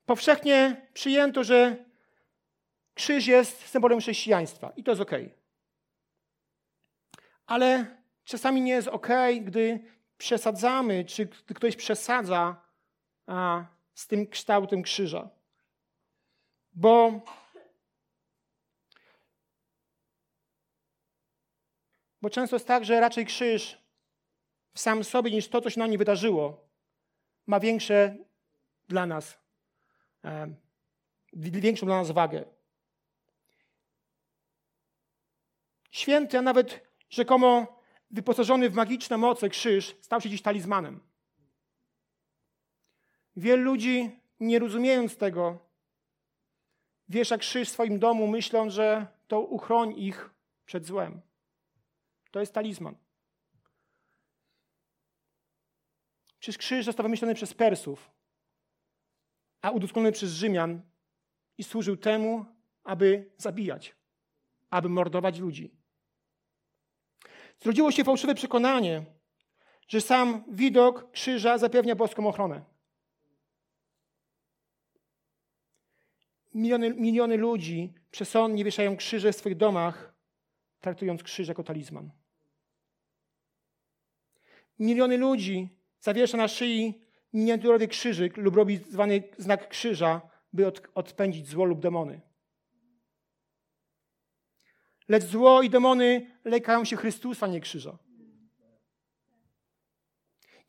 Powszechnie 0.05 0.87
przyjęto, 0.93 1.43
że 1.43 1.85
krzyż 2.93 3.27
jest 3.27 3.67
symbolem 3.67 3.99
chrześcijaństwa 3.99 4.71
i 4.75 4.83
to 4.83 4.91
jest 4.91 5.01
ok. 5.01 5.11
Ale 7.45 7.97
czasami 8.23 8.61
nie 8.61 8.71
jest 8.71 8.87
ok, 8.87 9.07
gdy 9.41 9.79
przesadzamy, 10.17 11.05
czy 11.05 11.25
gdy 11.25 11.53
ktoś 11.53 11.75
przesadza 11.75 12.61
a, 13.27 13.65
z 13.93 14.07
tym 14.07 14.27
kształtem 14.27 14.81
krzyża. 14.83 15.29
Bo 16.73 17.21
Bo 22.21 22.29
często 22.29 22.55
jest 22.55 22.67
tak, 22.67 22.85
że 22.85 22.99
raczej 22.99 23.25
krzyż 23.25 23.77
w 24.73 24.79
sam 24.79 25.03
sobie 25.03 25.31
niż 25.31 25.47
to, 25.47 25.61
co 25.61 25.69
się 25.69 25.79
na 25.79 25.87
nim 25.87 25.97
wydarzyło, 25.97 26.69
ma 27.47 27.59
większe 27.59 28.17
dla 28.87 29.05
nas, 29.05 29.37
większą 31.33 31.85
dla 31.85 31.97
nas 31.97 32.11
wagę. 32.11 32.45
Święty, 35.91 36.37
a 36.37 36.41
nawet 36.41 36.87
rzekomo 37.09 37.79
wyposażony 38.11 38.69
w 38.69 38.73
magiczne 38.73 39.17
moce 39.17 39.49
krzyż 39.49 39.95
stał 40.01 40.21
się 40.21 40.29
dziś 40.29 40.41
talizmanem. 40.41 40.99
Wielu 43.35 43.63
ludzi, 43.63 44.19
nie 44.39 44.59
rozumiejąc 44.59 45.17
tego, 45.17 45.59
wiesza 47.09 47.37
krzyż 47.37 47.69
w 47.69 47.71
swoim 47.71 47.99
domu, 47.99 48.27
myśląc, 48.27 48.73
że 48.73 49.07
to 49.27 49.41
uchroni 49.41 50.07
ich 50.07 50.29
przed 50.65 50.85
złem. 50.85 51.21
To 52.31 52.39
jest 52.39 52.53
talizman. 52.53 52.95
Przecież 56.39 56.57
krzyż 56.57 56.85
został 56.85 57.03
wymyślony 57.03 57.35
przez 57.35 57.53
Persów, 57.53 58.11
a 59.61 59.71
udoskonalony 59.71 60.11
przez 60.11 60.31
Rzymian 60.33 60.81
i 61.57 61.63
służył 61.63 61.97
temu, 61.97 62.45
aby 62.83 63.31
zabijać, 63.37 63.95
aby 64.69 64.89
mordować 64.89 65.39
ludzi. 65.39 65.77
Zrodziło 67.59 67.91
się 67.91 68.03
fałszywe 68.03 68.35
przekonanie, 68.35 69.05
że 69.87 70.01
sam 70.01 70.43
widok 70.51 71.11
krzyża 71.11 71.57
zapewnia 71.57 71.95
boską 71.95 72.27
ochronę. 72.27 72.65
Miliony, 76.53 76.93
miliony 76.93 77.37
ludzi 77.37 77.93
przesądnie 78.11 78.63
wieszają 78.63 78.97
krzyże 78.97 79.33
w 79.33 79.35
swoich 79.35 79.57
domach, 79.57 80.13
traktując 80.79 81.23
krzyż 81.23 81.47
jako 81.47 81.63
talizman. 81.63 82.20
Miliony 84.81 85.17
ludzi 85.17 85.69
zawiesza 85.99 86.37
na 86.37 86.47
szyi 86.47 87.01
miniaturowy 87.33 87.87
krzyżyk 87.87 88.37
lub 88.37 88.55
robi 88.55 88.77
zwany 88.77 89.23
znak 89.37 89.69
krzyża, 89.69 90.21
by 90.53 90.67
od, 90.67 90.81
odpędzić 90.95 91.47
zło 91.47 91.65
lub 91.65 91.79
demony. 91.79 92.21
Lecz 95.07 95.23
zło 95.23 95.61
i 95.61 95.69
demony 95.69 96.31
lekają 96.45 96.85
się 96.85 96.95
Chrystusa, 96.95 97.47
nie 97.47 97.61
krzyża. 97.61 97.97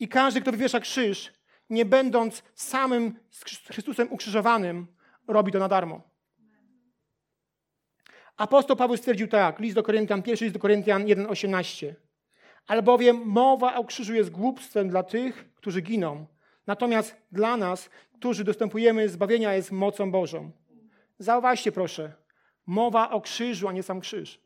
I 0.01 0.09
każdy, 0.09 0.40
kto 0.40 0.53
wywiesza 0.53 0.81
krzyż, 0.81 1.33
nie 1.70 1.85
będąc 1.85 2.42
samym 2.55 3.18
z 3.31 3.44
Chrystusem 3.44 4.12
ukrzyżowanym, 4.12 4.87
robi 5.29 5.53
to 5.53 5.59
na 5.59 5.68
darmo. 5.68 6.03
Apostoł 8.37 8.77
Paweł 8.77 8.96
stwierdził 8.96 9.29
tak, 9.29 9.59
list 9.59 9.75
do 9.75 9.83
Koryntian, 9.83 10.22
pierwszy 10.22 10.44
list 10.44 10.55
do 10.55 10.61
Koryntian 10.61 11.05
1,18. 11.05 11.94
Albowiem 12.66 13.22
mowa 13.25 13.75
o 13.75 13.85
krzyżu 13.85 14.14
jest 14.14 14.31
głupstwem 14.31 14.88
dla 14.88 15.03
tych, 15.03 15.55
którzy 15.55 15.81
giną. 15.81 16.27
Natomiast 16.66 17.16
dla 17.33 17.57
nas, 17.57 17.90
którzy 18.12 18.44
dostępujemy 18.44 19.09
zbawienia, 19.09 19.55
jest 19.55 19.72
mocą 19.72 20.11
Bożą. 20.11 20.51
Zauważcie 21.18 21.72
proszę, 21.72 22.12
mowa 22.66 23.11
o 23.11 23.20
krzyżu, 23.20 23.68
a 23.68 23.72
nie 23.72 23.83
sam 23.83 24.01
krzyż. 24.01 24.40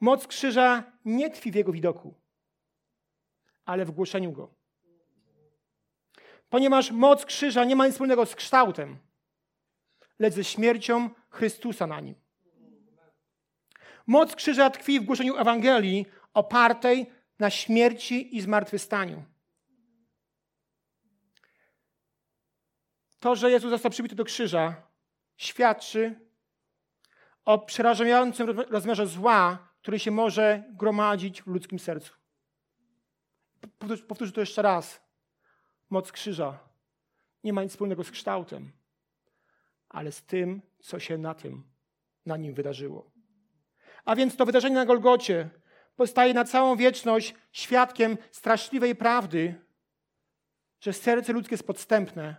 Moc 0.00 0.26
krzyża 0.26 0.92
nie 1.04 1.30
tkwi 1.30 1.52
w 1.52 1.54
jego 1.54 1.72
widoku, 1.72 2.14
ale 3.64 3.84
w 3.84 3.90
głoszeniu 3.90 4.32
go. 4.32 4.54
Ponieważ 6.50 6.90
moc 6.90 7.24
krzyża 7.24 7.64
nie 7.64 7.76
ma 7.76 7.86
nic 7.86 7.94
wspólnego 7.94 8.26
z 8.26 8.34
kształtem, 8.34 8.98
lecz 10.18 10.34
ze 10.34 10.44
śmiercią 10.44 11.10
Chrystusa 11.30 11.86
na 11.86 12.00
nim. 12.00 12.21
Moc 14.06 14.36
krzyża 14.36 14.70
tkwi 14.70 15.00
w 15.00 15.04
głoszeniu 15.04 15.36
Ewangelii 15.36 16.06
opartej 16.34 17.06
na 17.38 17.50
śmierci 17.50 18.36
i 18.36 18.40
zmartwychwstaniu. 18.40 19.24
To, 23.20 23.36
że 23.36 23.50
Jezus 23.50 23.70
został 23.70 23.90
przybity 23.90 24.14
do 24.14 24.24
krzyża, 24.24 24.74
świadczy 25.36 26.20
o 27.44 27.58
przerażającym 27.58 28.50
rozmiarze 28.50 29.06
zła, 29.06 29.68
który 29.80 29.98
się 29.98 30.10
może 30.10 30.64
gromadzić 30.70 31.42
w 31.42 31.46
ludzkim 31.46 31.78
sercu. 31.78 32.12
Powtórzę 34.08 34.32
to 34.32 34.40
jeszcze 34.40 34.62
raz. 34.62 35.00
Moc 35.90 36.12
krzyża 36.12 36.58
nie 37.44 37.52
ma 37.52 37.62
nic 37.62 37.72
wspólnego 37.72 38.04
z 38.04 38.10
kształtem, 38.10 38.72
ale 39.88 40.12
z 40.12 40.22
tym, 40.22 40.62
co 40.80 40.98
się 40.98 41.18
na 41.18 41.34
tym, 41.34 41.64
na 42.26 42.36
nim 42.36 42.54
wydarzyło. 42.54 43.11
A 44.04 44.16
więc 44.16 44.36
to 44.36 44.46
wydarzenie 44.46 44.74
na 44.74 44.86
Golgocie 44.86 45.48
pozostaje 45.96 46.34
na 46.34 46.44
całą 46.44 46.76
wieczność 46.76 47.34
świadkiem 47.52 48.18
straszliwej 48.30 48.94
prawdy, 48.96 49.54
że 50.80 50.92
serce 50.92 51.32
ludzkie 51.32 51.54
jest 51.54 51.66
podstępne 51.66 52.36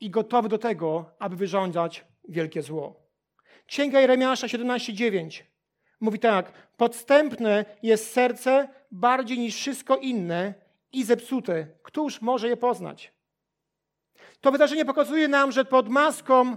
i 0.00 0.10
gotowe 0.10 0.48
do 0.48 0.58
tego, 0.58 1.10
aby 1.18 1.36
wyrządzać 1.36 2.04
wielkie 2.28 2.62
zło. 2.62 3.00
Księga 3.66 4.00
Jeremiasza 4.00 4.46
17:9 4.46 5.42
mówi 6.00 6.18
tak: 6.18 6.52
Podstępne 6.76 7.64
jest 7.82 8.12
serce 8.12 8.68
bardziej 8.90 9.38
niż 9.38 9.56
wszystko 9.56 9.96
inne 9.96 10.54
i 10.92 11.04
zepsute. 11.04 11.66
Któż 11.82 12.20
może 12.20 12.48
je 12.48 12.56
poznać? 12.56 13.12
To 14.40 14.52
wydarzenie 14.52 14.84
pokazuje 14.84 15.28
nam, 15.28 15.52
że 15.52 15.64
pod 15.64 15.88
maską 15.88 16.56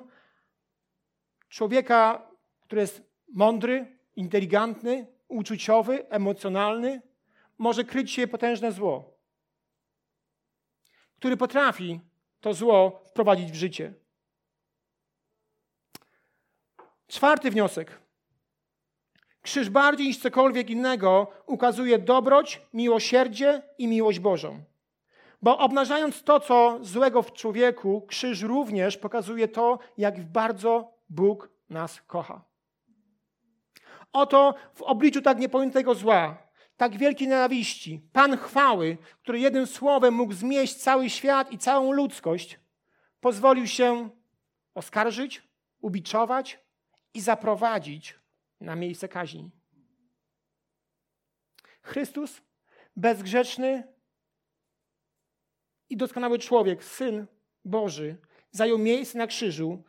człowieka, 1.50 2.28
który 2.62 2.82
jest 2.82 3.13
mądry, 3.34 3.98
inteligentny, 4.16 5.08
uczuciowy, 5.28 6.10
emocjonalny, 6.10 7.02
może 7.58 7.84
kryć 7.84 8.12
się 8.12 8.28
potężne 8.28 8.72
zło, 8.72 9.18
który 11.18 11.38
potrafi 11.38 12.00
to 12.42 12.54
zło 12.54 13.02
wprowadzić 13.06 13.52
w 13.52 13.56
życie. 13.56 13.94
Czwarty 17.08 17.52
wniosek. 17.52 18.00
Krzyż 19.42 19.70
bardziej 19.70 20.08
niż 20.08 20.18
cokolwiek 20.18 20.70
innego 20.70 21.28
ukazuje 21.46 22.00
dobroć, 22.00 22.62
miłosierdzie 22.74 23.62
i 23.78 23.88
miłość 23.88 24.20
Bożą. 24.20 24.64
Bo 25.42 25.58
obnażając 25.58 26.24
to, 26.24 26.40
co 26.40 26.80
złego 26.82 27.22
w 27.22 27.34
człowieku, 27.34 28.02
krzyż 28.08 28.42
również 28.42 28.98
pokazuje 28.98 29.48
to, 29.48 29.80
jak 29.98 30.32
bardzo 30.32 30.94
Bóg 31.10 31.50
nas 31.70 32.02
kocha. 32.02 32.53
Oto 34.14 34.56
w 34.74 34.82
obliczu 34.82 35.22
tak 35.22 35.40
niepojętego 35.40 35.96
zła, 35.96 36.48
tak 36.78 36.98
wielkiej 36.98 37.28
nienawiści, 37.28 38.02
Pan 38.14 38.38
chwały, 38.38 38.98
który 39.22 39.40
jednym 39.40 39.68
słowem 39.68 40.14
mógł 40.14 40.34
zmieść 40.34 40.76
cały 40.76 41.10
świat 41.10 41.52
i 41.52 41.58
całą 41.58 41.92
ludzkość, 41.92 42.60
pozwolił 43.20 43.68
się 43.68 44.10
oskarżyć, 44.76 45.44
ubiczować 45.82 46.60
i 47.14 47.22
zaprowadzić 47.22 48.20
na 48.62 48.76
miejsce 48.76 49.08
kaźni. 49.08 49.52
Chrystus, 51.82 52.42
bezgrzeczny 52.96 53.94
i 55.90 55.98
doskonały 55.98 56.40
człowiek, 56.40 56.84
Syn 56.84 57.28
Boży, 57.66 58.18
zajął 58.52 58.78
miejsce 58.78 59.18
na 59.18 59.28
krzyżu 59.28 59.84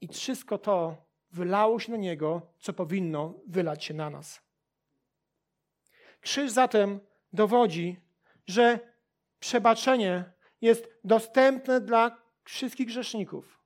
i 0.00 0.08
wszystko 0.08 0.58
to 0.58 0.96
wylało 1.32 1.80
się 1.80 1.92
na 1.92 1.98
Niego, 1.98 2.42
co 2.58 2.72
powinno 2.72 3.34
wylać 3.46 3.84
się 3.84 3.94
na 3.94 4.10
nas. 4.10 4.42
Krzyż 6.20 6.50
zatem 6.50 7.00
dowodzi, 7.32 7.96
że 8.46 8.78
przebaczenie 9.38 10.24
jest 10.60 10.88
dostępne 11.04 11.80
dla 11.80 12.22
wszystkich 12.44 12.86
grzeszników, 12.86 13.58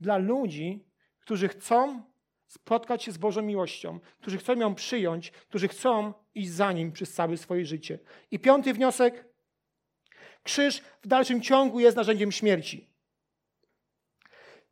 dla 0.00 0.16
ludzi, 0.16 0.84
którzy 1.20 1.48
chcą 1.48 2.02
spotkać 2.46 3.02
się 3.02 3.12
z 3.12 3.18
Bożą 3.18 3.42
miłością, 3.42 4.00
którzy 4.20 4.38
chcą 4.38 4.56
ją 4.56 4.74
przyjąć, 4.74 5.30
którzy 5.30 5.68
chcą 5.68 6.14
iść 6.34 6.50
za 6.50 6.72
Nim 6.72 6.92
przez 6.92 7.14
całe 7.14 7.36
swoje 7.36 7.66
życie. 7.66 7.98
I 8.30 8.38
piąty 8.38 8.72
wniosek. 8.72 9.32
Krzyż 10.42 10.82
w 11.02 11.06
dalszym 11.06 11.42
ciągu 11.42 11.80
jest 11.80 11.96
narzędziem 11.96 12.32
śmierci. 12.32 12.91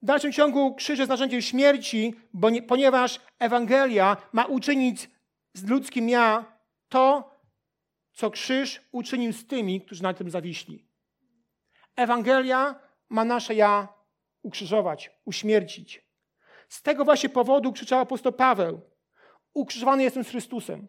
W 0.03 0.07
dalszym 0.07 0.33
ciągu 0.33 0.75
krzyż 0.75 0.99
jest 0.99 1.09
narzędziem 1.09 1.43
śmierci, 1.43 2.15
nie, 2.51 2.63
ponieważ 2.63 3.21
Ewangelia 3.39 4.17
ma 4.33 4.45
uczynić 4.45 5.11
z 5.53 5.65
ludzkim 5.65 6.09
ja 6.09 6.45
to, 6.89 7.35
co 8.13 8.31
krzyż 8.31 8.81
uczynił 8.93 9.33
z 9.33 9.47
tymi, 9.47 9.81
którzy 9.81 10.03
na 10.03 10.15
tym 10.15 10.31
zawiśli. 10.31 10.87
Ewangelia 11.97 12.81
ma 13.09 13.25
nasze 13.25 13.55
ja 13.55 13.89
ukrzyżować, 14.43 15.11
uśmiercić. 15.25 16.05
Z 16.69 16.83
tego 16.83 17.05
właśnie 17.05 17.29
powodu 17.29 17.73
krzyczał 17.73 18.01
apostoł 18.01 18.33
Paweł: 18.33 18.81
Ukrzyżowany 19.55 20.03
jestem 20.03 20.25
z 20.25 20.29
Chrystusem. 20.29 20.89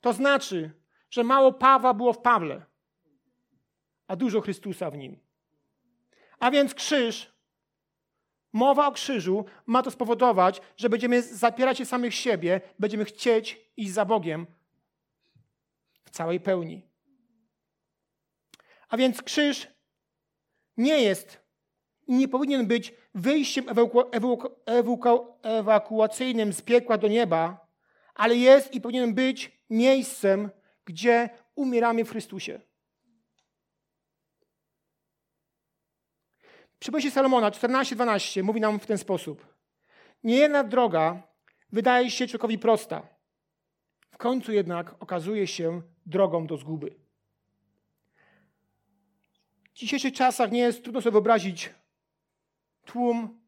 To 0.00 0.12
znaczy, 0.12 0.70
że 1.10 1.24
mało 1.24 1.52
Pawła 1.52 1.94
było 1.94 2.12
w 2.12 2.18
Pawle, 2.18 2.66
a 4.06 4.16
dużo 4.16 4.40
Chrystusa 4.40 4.90
w 4.90 4.96
nim. 4.96 5.18
A 6.38 6.50
więc 6.50 6.74
krzyż, 6.74 7.32
mowa 8.52 8.86
o 8.86 8.92
krzyżu 8.92 9.44
ma 9.66 9.82
to 9.82 9.90
spowodować, 9.90 10.60
że 10.76 10.88
będziemy 10.88 11.22
zapierać 11.22 11.78
się 11.78 11.84
samych 11.84 12.14
siebie, 12.14 12.60
będziemy 12.78 13.04
chcieć 13.04 13.60
iść 13.76 13.92
za 13.92 14.04
Bogiem 14.04 14.46
w 16.04 16.10
całej 16.10 16.40
pełni. 16.40 16.82
A 18.88 18.96
więc 18.96 19.22
krzyż 19.22 19.68
nie 20.76 21.02
jest 21.02 21.40
i 22.06 22.14
nie 22.14 22.28
powinien 22.28 22.66
być 22.66 22.94
wyjściem 23.14 23.66
ewakuacyjnym 25.42 26.52
z 26.52 26.62
piekła 26.62 26.98
do 26.98 27.08
nieba, 27.08 27.66
ale 28.14 28.36
jest 28.36 28.74
i 28.74 28.80
powinien 28.80 29.14
być 29.14 29.60
miejscem, 29.70 30.50
gdzie 30.84 31.30
umieramy 31.54 32.04
w 32.04 32.10
Chrystusie. 32.10 32.60
Przypowieści 36.80 37.10
Salomona 37.10 37.50
14:12 37.50 38.42
mówi 38.42 38.60
nam 38.60 38.80
w 38.80 38.86
ten 38.86 38.98
sposób. 38.98 39.46
Niejedna 40.24 40.64
droga 40.64 41.22
wydaje 41.72 42.10
się 42.10 42.26
człowiekowi 42.26 42.58
prosta. 42.58 43.08
W 44.10 44.16
końcu 44.16 44.52
jednak 44.52 45.02
okazuje 45.02 45.46
się 45.46 45.82
drogą 46.06 46.46
do 46.46 46.56
zguby. 46.56 46.94
W 49.64 49.72
dzisiejszych 49.74 50.14
czasach 50.14 50.50
nie 50.50 50.60
jest 50.60 50.82
trudno 50.82 51.00
sobie 51.00 51.12
wyobrazić 51.12 51.74
tłum 52.84 53.40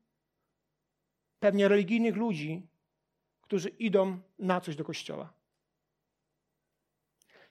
pewnie 1.40 1.68
religijnych 1.68 2.16
ludzi, 2.16 2.66
którzy 3.40 3.68
idą 3.68 4.18
na 4.38 4.60
coś 4.60 4.76
do 4.76 4.84
kościoła. 4.84 5.32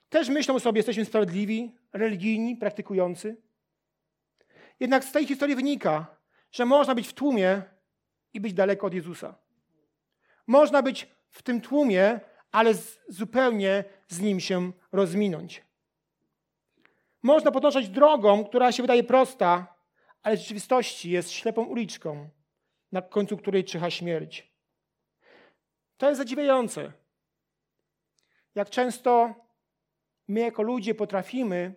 Też 0.08 0.28
myślą 0.28 0.58
sobie, 0.58 0.78
jesteśmy 0.78 1.04
sprawiedliwi, 1.04 1.74
religijni, 1.92 2.56
praktykujący. 2.56 3.36
Jednak 4.82 5.04
z 5.04 5.12
tej 5.12 5.26
historii 5.26 5.56
wynika, 5.56 6.16
że 6.52 6.64
można 6.66 6.94
być 6.94 7.08
w 7.08 7.12
tłumie 7.12 7.62
i 8.34 8.40
być 8.40 8.54
daleko 8.54 8.86
od 8.86 8.94
Jezusa. 8.94 9.34
Można 10.46 10.82
być 10.82 11.08
w 11.30 11.42
tym 11.42 11.60
tłumie, 11.60 12.20
ale 12.52 12.74
zupełnie 13.08 13.84
z 14.08 14.20
nim 14.20 14.40
się 14.40 14.72
rozminąć. 14.92 15.62
Można 17.22 17.50
podążać 17.50 17.88
drogą, 17.88 18.44
która 18.44 18.72
się 18.72 18.82
wydaje 18.82 19.04
prosta, 19.04 19.74
ale 20.22 20.36
w 20.36 20.40
rzeczywistości 20.40 21.10
jest 21.10 21.30
ślepą 21.30 21.64
uliczką, 21.64 22.28
na 22.92 23.02
końcu 23.02 23.36
której 23.36 23.64
czyha 23.64 23.90
śmierć. 23.90 24.52
To 25.96 26.08
jest 26.08 26.18
zadziwiające. 26.18 26.92
Jak 28.54 28.70
często 28.70 29.34
my 30.28 30.40
jako 30.40 30.62
ludzie 30.62 30.94
potrafimy 30.94 31.74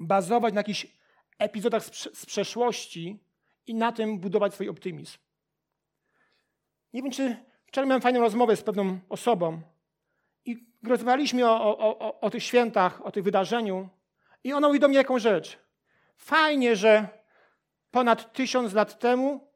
bazować 0.00 0.54
na 0.54 0.60
jakichś 0.60 0.95
epizodach 1.38 1.84
z, 1.84 2.26
przeszłości 2.26 3.18
i 3.66 3.74
na 3.74 3.92
tym 3.92 4.18
budować 4.18 4.54
swój 4.54 4.68
optymizm. 4.68 5.18
Nie 6.92 7.02
wiem, 7.02 7.12
czy 7.12 7.36
wczoraj 7.66 7.88
miałem 7.88 8.02
fajną 8.02 8.20
rozmowę 8.20 8.56
z 8.56 8.62
pewną 8.62 8.98
osobą 9.08 9.60
i 10.44 10.66
rozmawialiśmy 10.82 11.48
o, 11.50 11.78
o, 11.78 11.98
o, 11.98 12.20
o 12.20 12.30
tych 12.30 12.42
świętach, 12.42 13.06
o 13.06 13.12
tym 13.12 13.22
wydarzeniu 13.22 13.88
i 14.44 14.52
ona 14.52 14.66
mówi 14.66 14.80
do 14.80 14.88
mnie 14.88 14.98
jaką 14.98 15.18
rzecz. 15.18 15.58
Fajnie, 16.16 16.76
że 16.76 17.08
ponad 17.90 18.32
tysiąc 18.32 18.72
lat 18.72 18.98
temu 18.98 19.48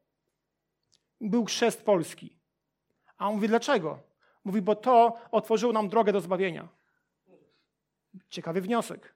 był 1.20 1.44
chrzest 1.44 1.84
polski. 1.84 2.36
A 3.18 3.28
on 3.28 3.34
mówi, 3.34 3.48
dlaczego? 3.48 3.98
Mówi, 4.44 4.62
bo 4.62 4.76
to 4.76 5.18
otworzyło 5.30 5.72
nam 5.72 5.88
drogę 5.88 6.12
do 6.12 6.20
zbawienia. 6.20 6.68
Ciekawy 8.28 8.60
wniosek. 8.60 9.14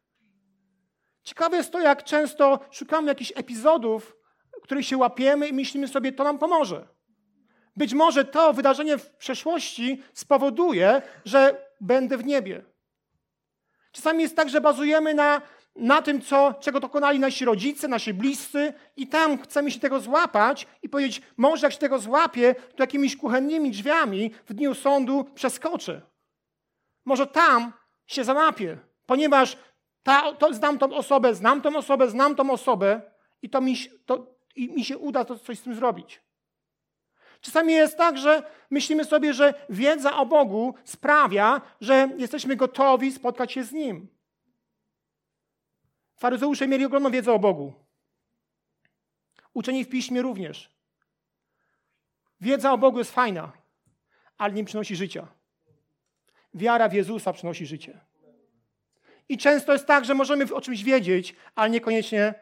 Ciekawe 1.24 1.56
jest 1.56 1.72
to, 1.72 1.80
jak 1.80 2.04
często 2.04 2.60
szukamy 2.70 3.08
jakichś 3.08 3.32
epizodów, 3.36 4.16
których 4.62 4.86
się 4.86 4.96
łapiemy 4.96 5.48
i 5.48 5.52
myślimy 5.52 5.88
sobie, 5.88 6.12
to 6.12 6.24
nam 6.24 6.38
pomoże. 6.38 6.88
Być 7.76 7.94
może 7.94 8.24
to 8.24 8.52
wydarzenie 8.52 8.98
w 8.98 9.10
przeszłości 9.10 10.02
spowoduje, 10.14 11.02
że 11.24 11.66
będę 11.80 12.16
w 12.16 12.24
niebie. 12.24 12.64
Czasami 13.92 14.22
jest 14.22 14.36
tak, 14.36 14.48
że 14.48 14.60
bazujemy 14.60 15.14
na 15.14 15.42
na 15.76 16.02
tym, 16.02 16.22
co, 16.22 16.54
czego 16.60 16.80
dokonali 16.80 17.18
nasi 17.18 17.44
rodzice, 17.44 17.88
nasi 17.88 18.14
bliscy 18.14 18.72
i 18.96 19.06
tam 19.06 19.42
chcemy 19.42 19.70
się 19.70 19.80
tego 19.80 20.00
złapać 20.00 20.66
i 20.82 20.88
powiedzieć, 20.88 21.22
może 21.36 21.66
jak 21.66 21.72
się 21.72 21.78
tego 21.78 21.98
złapię, 21.98 22.54
to 22.54 22.82
jakimiś 22.82 23.16
kuchennymi 23.16 23.70
drzwiami 23.70 24.30
w 24.46 24.54
dniu 24.54 24.74
sądu 24.74 25.24
przeskoczę. 25.34 26.00
Może 27.04 27.26
tam 27.26 27.72
się 28.06 28.24
załapię, 28.24 28.78
ponieważ 29.06 29.56
ta, 30.04 30.32
to, 30.32 30.54
znam 30.54 30.78
tą 30.78 30.92
osobę, 30.92 31.34
znam 31.34 31.62
tą 31.62 31.76
osobę, 31.76 32.10
znam 32.10 32.36
tą 32.36 32.50
osobę 32.50 33.02
i 33.42 33.50
to 33.50 33.60
mi, 33.60 33.76
to, 34.06 34.26
i 34.56 34.68
mi 34.68 34.84
się 34.84 34.98
uda 34.98 35.24
to 35.24 35.38
coś 35.38 35.58
z 35.58 35.62
tym 35.62 35.74
zrobić. 35.74 36.20
Czasami 37.40 37.72
jest 37.72 37.96
tak, 37.96 38.18
że 38.18 38.42
myślimy 38.70 39.04
sobie, 39.04 39.34
że 39.34 39.54
wiedza 39.68 40.16
o 40.16 40.26
Bogu 40.26 40.74
sprawia, 40.84 41.60
że 41.80 42.08
jesteśmy 42.16 42.56
gotowi 42.56 43.12
spotkać 43.12 43.52
się 43.52 43.64
z 43.64 43.72
Nim. 43.72 44.08
Faryzeusze 46.16 46.68
mieli 46.68 46.84
ogromną 46.84 47.10
wiedzę 47.10 47.32
o 47.32 47.38
Bogu. 47.38 47.72
Uczeni 49.54 49.84
w 49.84 49.88
piśmie 49.88 50.22
również. 50.22 50.70
Wiedza 52.40 52.72
o 52.72 52.78
Bogu 52.78 52.98
jest 52.98 53.12
fajna, 53.12 53.52
ale 54.38 54.54
nie 54.54 54.64
przynosi 54.64 54.96
życia. 54.96 55.26
Wiara 56.54 56.88
w 56.88 56.92
Jezusa 56.92 57.32
przynosi 57.32 57.66
życie. 57.66 58.00
I 59.28 59.38
często 59.38 59.72
jest 59.72 59.86
tak, 59.86 60.04
że 60.04 60.14
możemy 60.14 60.54
o 60.54 60.60
czymś 60.60 60.82
wiedzieć, 60.82 61.36
ale 61.54 61.70
niekoniecznie 61.70 62.34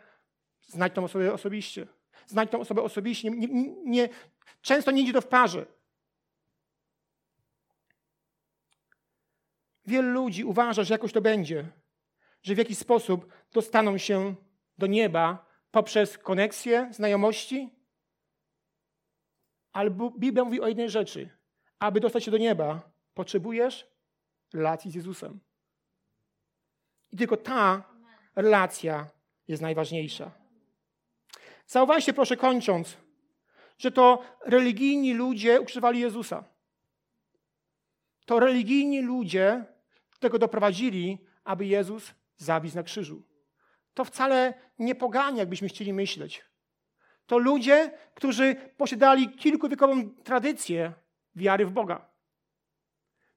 znać 0.67 0.93
tą 0.93 1.05
osobę 1.05 1.33
osobiście. 1.33 1.87
Znać 2.27 2.51
tą 2.51 2.61
osobę 2.61 2.83
osobiście. 2.83 3.31
Nie, 3.31 3.49
nie, 3.85 4.09
często 4.63 4.91
nie 4.91 5.03
idzie 5.03 5.13
to 5.13 5.21
w 5.21 5.27
parze. 5.27 5.67
Wielu 9.87 10.09
ludzi 10.09 10.45
uważa, 10.45 10.85
że 10.85 10.95
jakoś 10.95 11.13
to 11.13 11.21
będzie, 11.21 11.69
że 12.43 12.55
w 12.55 12.59
jakiś 12.59 12.79
sposób 12.79 13.33
dostaną 13.53 13.99
się 13.99 14.35
do 14.79 14.87
nieba 14.87 15.47
poprzez 15.71 16.19
koneksję, 16.19 16.89
znajomości. 16.93 17.71
Ale 19.73 19.91
Biblia 20.19 20.45
mówi 20.45 20.61
o 20.61 20.69
jednej 20.69 20.91
rzeczy. 20.91 21.31
Aby 21.79 22.01
dostać 22.01 22.25
się 22.25 22.31
do 22.31 22.39
nieba, 22.39 22.91
potrzebujesz 23.15 23.87
relacji 24.53 24.91
z 24.91 24.95
Jezusem. 24.95 25.41
I 27.13 27.17
tylko 27.17 27.37
ta 27.37 27.83
relacja 28.37 29.07
jest 29.49 29.63
najważniejsza. 29.63 30.31
Zauważcie 31.67 32.13
proszę 32.13 32.37
kończąc, 32.37 32.97
że 33.79 33.91
to 33.91 34.23
religijni 34.47 35.15
ludzie 35.15 35.61
ukrzyżowali 35.61 36.01
Jezusa. 36.01 36.45
To 38.27 38.41
religijni 38.41 39.03
ludzie 39.03 39.65
tego 40.21 40.39
doprowadzili, 40.39 41.19
aby 41.45 41.67
Jezus 41.67 42.15
zawisł 42.37 42.77
na 42.77 42.83
krzyżu. 42.83 43.23
To 43.95 44.05
wcale 44.05 44.55
nie 44.79 44.95
poganie, 44.95 45.39
jakbyśmy 45.39 45.69
chcieli 45.69 45.93
myśleć. 45.93 46.45
To 47.27 47.39
ludzie, 47.39 47.99
którzy 48.15 48.57
posiadali 48.77 49.29
kilkuwiekową 49.29 50.11
tradycję 50.11 50.93
wiary 51.37 51.67
w 51.67 51.71
Boga. 51.71 52.09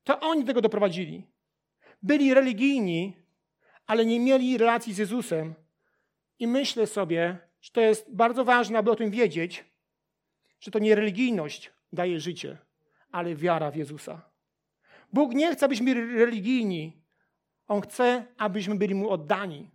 To 0.04 0.20
oni 0.20 0.44
tego 0.44 0.62
doprowadzili. 0.62 1.28
Byli 2.04 2.34
religijni, 2.34 3.25
ale 3.88 4.06
nie 4.06 4.20
mieli 4.20 4.58
relacji 4.58 4.94
z 4.94 4.98
Jezusem. 4.98 5.54
I 6.40 6.48
myślę 6.48 6.88
sobie, 6.88 7.38
że 7.62 7.72
to 7.72 7.82
jest 7.82 8.16
bardzo 8.16 8.46
ważne, 8.46 8.80
aby 8.80 8.92
o 8.92 8.96
tym 8.96 9.12
wiedzieć, 9.12 9.66
że 10.60 10.72
to 10.72 10.80
nie 10.80 10.96
religijność 10.96 11.72
daje 11.94 12.20
życie, 12.20 12.58
ale 13.12 13.36
wiara 13.36 13.72
w 13.72 13.76
Jezusa. 13.76 14.22
Bóg 15.14 15.34
nie 15.34 15.56
chce, 15.56 15.66
abyśmy 15.66 15.94
byli 15.94 16.18
religijni. 16.18 17.02
On 17.68 17.82
chce, 17.82 18.26
abyśmy 18.38 18.76
byli 18.76 18.96
Mu 18.96 19.10
oddani, 19.10 19.72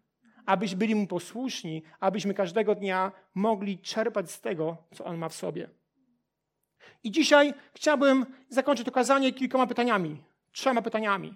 abyśmy 0.46 0.78
byli 0.78 0.94
Mu 0.94 1.06
posłuszni, 1.06 1.82
abyśmy 2.00 2.34
każdego 2.34 2.74
dnia 2.74 3.12
mogli 3.34 3.78
czerpać 3.78 4.30
z 4.30 4.40
tego, 4.40 4.76
co 4.94 5.04
On 5.04 5.18
ma 5.18 5.28
w 5.28 5.34
sobie. 5.34 5.70
I 7.04 7.10
dzisiaj 7.10 7.54
chciałbym 7.74 8.26
zakończyć 8.48 8.86
to 8.86 8.92
kazanie 8.92 9.32
kilkoma 9.32 9.66
pytaniami, 9.66 10.22
trzema 10.52 10.82
pytaniami. 10.82 11.34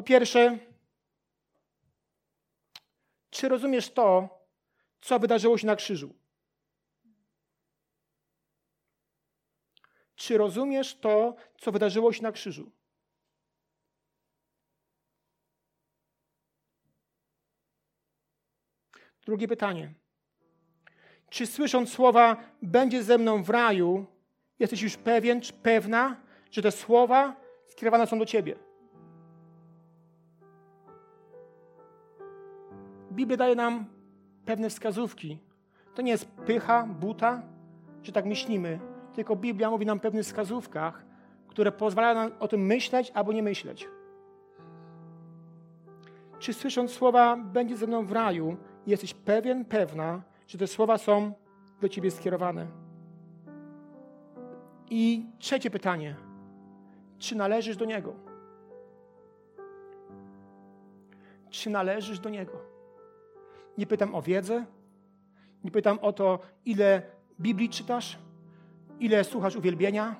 Po 0.00 0.04
pierwsze, 0.04 0.58
czy 3.30 3.48
rozumiesz 3.48 3.90
to, 3.90 4.38
co 5.00 5.18
wydarzyło 5.18 5.58
się 5.58 5.66
na 5.66 5.76
krzyżu? 5.76 6.14
Czy 10.16 10.38
rozumiesz 10.38 10.94
to, 10.94 11.36
co 11.58 11.72
wydarzyło 11.72 12.12
się 12.12 12.22
na 12.22 12.32
krzyżu? 12.32 12.70
Drugie 19.26 19.48
pytanie. 19.48 19.94
Czy 21.30 21.46
słysząc 21.46 21.92
słowa 21.92 22.36
będzie 22.62 23.02
ze 23.02 23.18
mną 23.18 23.42
w 23.42 23.50
raju, 23.50 24.06
jesteś 24.58 24.82
już 24.82 24.96
pewien 24.96 25.40
czy 25.40 25.52
pewna, 25.52 26.22
że 26.50 26.62
te 26.62 26.72
słowa 26.72 27.36
skierowane 27.66 28.06
są 28.06 28.18
do 28.18 28.26
ciebie? 28.26 28.69
Biblia 33.12 33.36
daje 33.36 33.54
nam 33.54 33.84
pewne 34.44 34.70
wskazówki. 34.70 35.38
To 35.94 36.02
nie 36.02 36.12
jest 36.12 36.30
pycha, 36.30 36.86
buta, 37.00 37.42
że 38.02 38.12
tak 38.12 38.24
myślimy, 38.24 38.80
tylko 39.14 39.36
Biblia 39.36 39.70
mówi 39.70 39.86
nam 39.86 39.98
o 39.98 40.00
pewnych 40.00 40.24
wskazówkach, 40.24 41.04
które 41.48 41.72
pozwalają 41.72 42.14
nam 42.14 42.30
o 42.40 42.48
tym 42.48 42.66
myśleć 42.66 43.10
albo 43.14 43.32
nie 43.32 43.42
myśleć. 43.42 43.88
Czy 46.38 46.52
słysząc 46.52 46.90
słowa 46.90 47.36
będzie 47.36 47.76
ze 47.76 47.86
mną 47.86 48.06
w 48.06 48.12
raju, 48.12 48.56
jesteś 48.86 49.14
pewien, 49.14 49.64
pewna, 49.64 50.22
że 50.46 50.58
te 50.58 50.66
słowa 50.66 50.98
są 50.98 51.32
do 51.80 51.88
ciebie 51.88 52.10
skierowane? 52.10 52.66
I 54.90 55.26
trzecie 55.38 55.70
pytanie. 55.70 56.16
Czy 57.18 57.36
należysz 57.36 57.76
do 57.76 57.84
Niego? 57.84 58.14
Czy 61.50 61.70
należysz 61.70 62.18
do 62.18 62.28
Niego? 62.28 62.69
Nie 63.78 63.86
pytam 63.86 64.14
o 64.14 64.22
wiedzę, 64.22 64.64
nie 65.64 65.70
pytam 65.70 65.98
o 65.98 66.12
to, 66.12 66.38
ile 66.64 67.02
Biblii 67.40 67.68
czytasz, 67.68 68.18
ile 69.00 69.24
słuchasz 69.24 69.56
uwielbienia, 69.56 70.16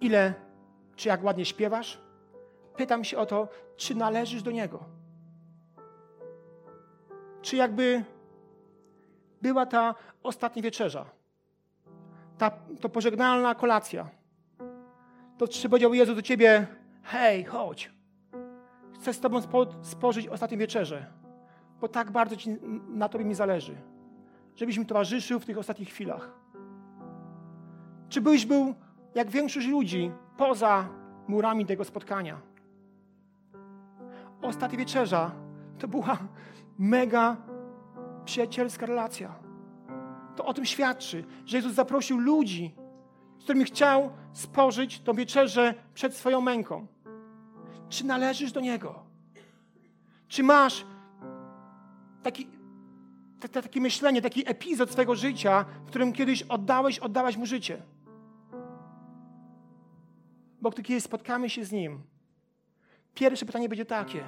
ile, 0.00 0.34
czy 0.96 1.08
jak 1.08 1.24
ładnie 1.24 1.44
śpiewasz. 1.44 2.00
Pytam 2.76 3.04
się 3.04 3.18
o 3.18 3.26
to, 3.26 3.48
czy 3.76 3.94
należysz 3.94 4.42
do 4.42 4.50
Niego. 4.50 4.84
Czy 7.42 7.56
jakby 7.56 8.04
była 9.42 9.66
ta 9.66 9.94
ostatnia 10.22 10.62
wieczerza, 10.62 11.04
ta 12.38 12.50
to 12.80 12.88
pożegnalna 12.88 13.54
kolacja, 13.54 14.08
to 15.38 15.48
czy 15.48 15.68
powiedział 15.68 15.94
Jezus 15.94 16.16
do 16.16 16.22
ciebie, 16.22 16.66
hej, 17.02 17.44
chodź, 17.44 17.90
chcę 18.94 19.12
z 19.12 19.20
tobą 19.20 19.40
spożyć 19.82 20.28
ostatnią 20.28 20.58
wieczerzę 20.58 21.21
bo 21.82 21.88
tak 21.88 22.10
bardzo 22.10 22.36
ci, 22.36 22.56
na 22.88 23.08
Tobie 23.08 23.24
mi 23.24 23.34
zależy, 23.34 23.76
żebyś 24.56 24.78
mi 24.78 24.86
towarzyszył 24.86 25.40
w 25.40 25.44
tych 25.44 25.58
ostatnich 25.58 25.88
chwilach. 25.88 26.30
Czy 28.08 28.20
byś 28.20 28.46
był, 28.46 28.74
jak 29.14 29.30
większość 29.30 29.66
ludzi, 29.66 30.10
poza 30.36 30.88
murami 31.28 31.66
tego 31.66 31.84
spotkania? 31.84 32.40
Ostatnia 34.42 34.78
wieczerza 34.78 35.30
to 35.78 35.88
była 35.88 36.18
mega 36.78 37.36
przyjacielska 38.24 38.86
relacja. 38.86 39.34
To 40.36 40.44
o 40.44 40.54
tym 40.54 40.64
świadczy, 40.64 41.24
że 41.46 41.56
Jezus 41.56 41.72
zaprosił 41.72 42.18
ludzi, 42.18 42.74
z 43.38 43.44
którymi 43.44 43.64
chciał 43.64 44.10
spożyć 44.32 45.00
tą 45.00 45.12
wieczerzę 45.12 45.74
przed 45.94 46.14
swoją 46.14 46.40
męką. 46.40 46.86
Czy 47.88 48.06
należysz 48.06 48.52
do 48.52 48.60
Niego? 48.60 49.02
Czy 50.28 50.42
masz 50.42 50.86
taki, 52.22 52.46
takie 53.52 53.80
myślenie, 53.80 54.22
taki 54.22 54.50
epizod 54.50 54.90
swojego 54.90 55.16
życia, 55.16 55.64
w 55.84 55.86
którym 55.86 56.12
kiedyś 56.12 56.42
oddałeś, 56.42 56.98
oddałaś 56.98 57.36
mu 57.36 57.46
życie. 57.46 57.82
Bo 60.60 60.70
gdy 60.70 60.82
kiedyś 60.82 61.04
spotkamy 61.04 61.50
się 61.50 61.64
z 61.64 61.72
Nim, 61.72 62.02
pierwsze 63.14 63.46
pytanie 63.46 63.68
będzie 63.68 63.84
takie. 63.84 64.24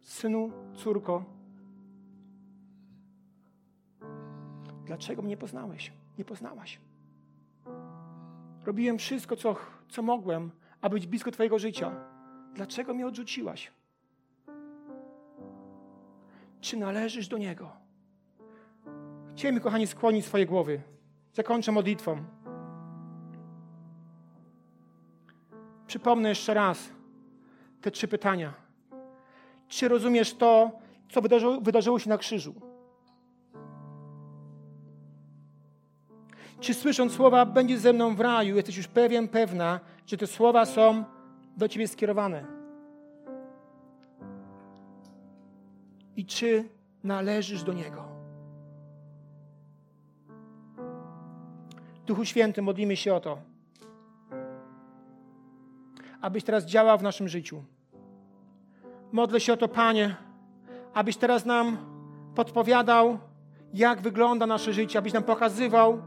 Synu, 0.00 0.52
córko, 0.74 1.24
dlaczego 4.84 5.22
mnie 5.22 5.36
poznałeś? 5.36 5.92
Nie 6.18 6.24
poznałaś. 6.24 6.80
Robiłem 8.64 8.98
wszystko, 8.98 9.36
co, 9.36 9.56
co 9.88 10.02
mogłem, 10.02 10.50
aby 10.80 10.94
być 10.94 11.06
blisko 11.06 11.30
Twojego 11.30 11.58
życia. 11.58 11.90
Dlaczego 12.54 12.94
mnie 12.94 13.06
odrzuciłaś? 13.06 13.72
Czy 16.60 16.76
należysz 16.76 17.28
do 17.28 17.38
Niego. 17.38 17.72
Chcielibyśmy, 19.32 19.64
kochani, 19.64 19.86
skłonić 19.86 20.24
swoje 20.24 20.46
głowy. 20.46 20.80
Zakończę 21.32 21.72
modlitwą. 21.72 22.24
Przypomnę 25.86 26.28
jeszcze 26.28 26.54
raz 26.54 26.88
te 27.80 27.90
trzy 27.90 28.08
pytania. 28.08 28.54
Czy 29.68 29.88
rozumiesz 29.88 30.34
to, 30.34 30.70
co 31.10 31.22
wydarzyło, 31.22 31.60
wydarzyło 31.60 31.98
się 31.98 32.08
na 32.08 32.18
krzyżu? 32.18 32.54
Czy 36.60 36.74
słysząc 36.74 37.12
słowa, 37.12 37.46
będzie 37.46 37.78
ze 37.78 37.92
mną 37.92 38.16
w 38.16 38.20
raju, 38.20 38.56
jesteś 38.56 38.76
już 38.76 38.88
pewien, 38.88 39.28
pewna, 39.28 39.80
że 40.06 40.16
te 40.16 40.26
słowa 40.26 40.66
są 40.66 41.04
do 41.56 41.68
ciebie 41.68 41.88
skierowane? 41.88 42.57
I 46.18 46.26
czy 46.26 46.68
należysz 47.04 47.62
do 47.62 47.72
Niego? 47.72 48.04
Duchu 52.06 52.24
Święty, 52.24 52.62
modlimy 52.62 52.96
się 52.96 53.14
o 53.14 53.20
to, 53.20 53.38
abyś 56.20 56.44
teraz 56.44 56.64
działał 56.64 56.98
w 56.98 57.02
naszym 57.02 57.28
życiu. 57.28 57.64
Modlę 59.12 59.40
się 59.40 59.52
o 59.52 59.56
to, 59.56 59.68
Panie, 59.68 60.16
abyś 60.94 61.16
teraz 61.16 61.44
nam 61.46 61.76
podpowiadał, 62.34 63.18
jak 63.74 64.00
wygląda 64.00 64.46
nasze 64.46 64.72
życie, 64.72 64.98
abyś 64.98 65.12
nam 65.12 65.22
pokazywał, 65.22 66.02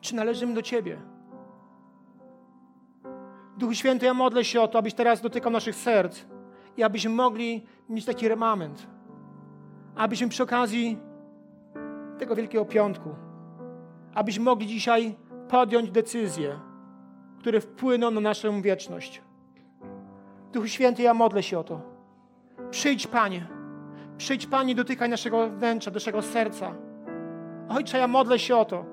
czy 0.00 0.14
należymy 0.14 0.54
do 0.54 0.62
Ciebie. 0.62 1.00
Duchu 3.56 3.74
Święty, 3.74 4.06
ja 4.06 4.14
modlę 4.14 4.44
się 4.44 4.60
o 4.60 4.68
to, 4.68 4.78
abyś 4.78 4.94
teraz 4.94 5.20
dotykał 5.20 5.52
naszych 5.52 5.76
serc 5.76 6.31
i 6.76 6.82
abyśmy 6.82 7.10
mogli 7.10 7.66
mieć 7.88 8.04
taki 8.04 8.28
remament. 8.28 8.86
Abyśmy 9.96 10.28
przy 10.28 10.42
okazji 10.42 10.98
tego 12.18 12.36
Wielkiego 12.36 12.64
Piątku, 12.64 13.14
abyśmy 14.14 14.44
mogli 14.44 14.66
dzisiaj 14.66 15.14
podjąć 15.48 15.90
decyzje, 15.90 16.58
które 17.38 17.60
wpłyną 17.60 18.10
na 18.10 18.20
naszą 18.20 18.62
wieczność. 18.62 19.22
Duchu 20.52 20.66
Święty, 20.66 21.02
ja 21.02 21.14
modlę 21.14 21.42
się 21.42 21.58
o 21.58 21.64
to. 21.64 21.80
Przyjdź, 22.70 23.06
Panie. 23.06 23.46
Przyjdź, 24.16 24.46
Panie, 24.46 24.74
dotykaj 24.74 25.08
naszego 25.08 25.50
wnętrza, 25.50 25.90
naszego 25.90 26.22
serca. 26.22 26.74
Ojcze, 27.68 27.98
ja 27.98 28.08
modlę 28.08 28.38
się 28.38 28.56
o 28.56 28.64
to, 28.64 28.84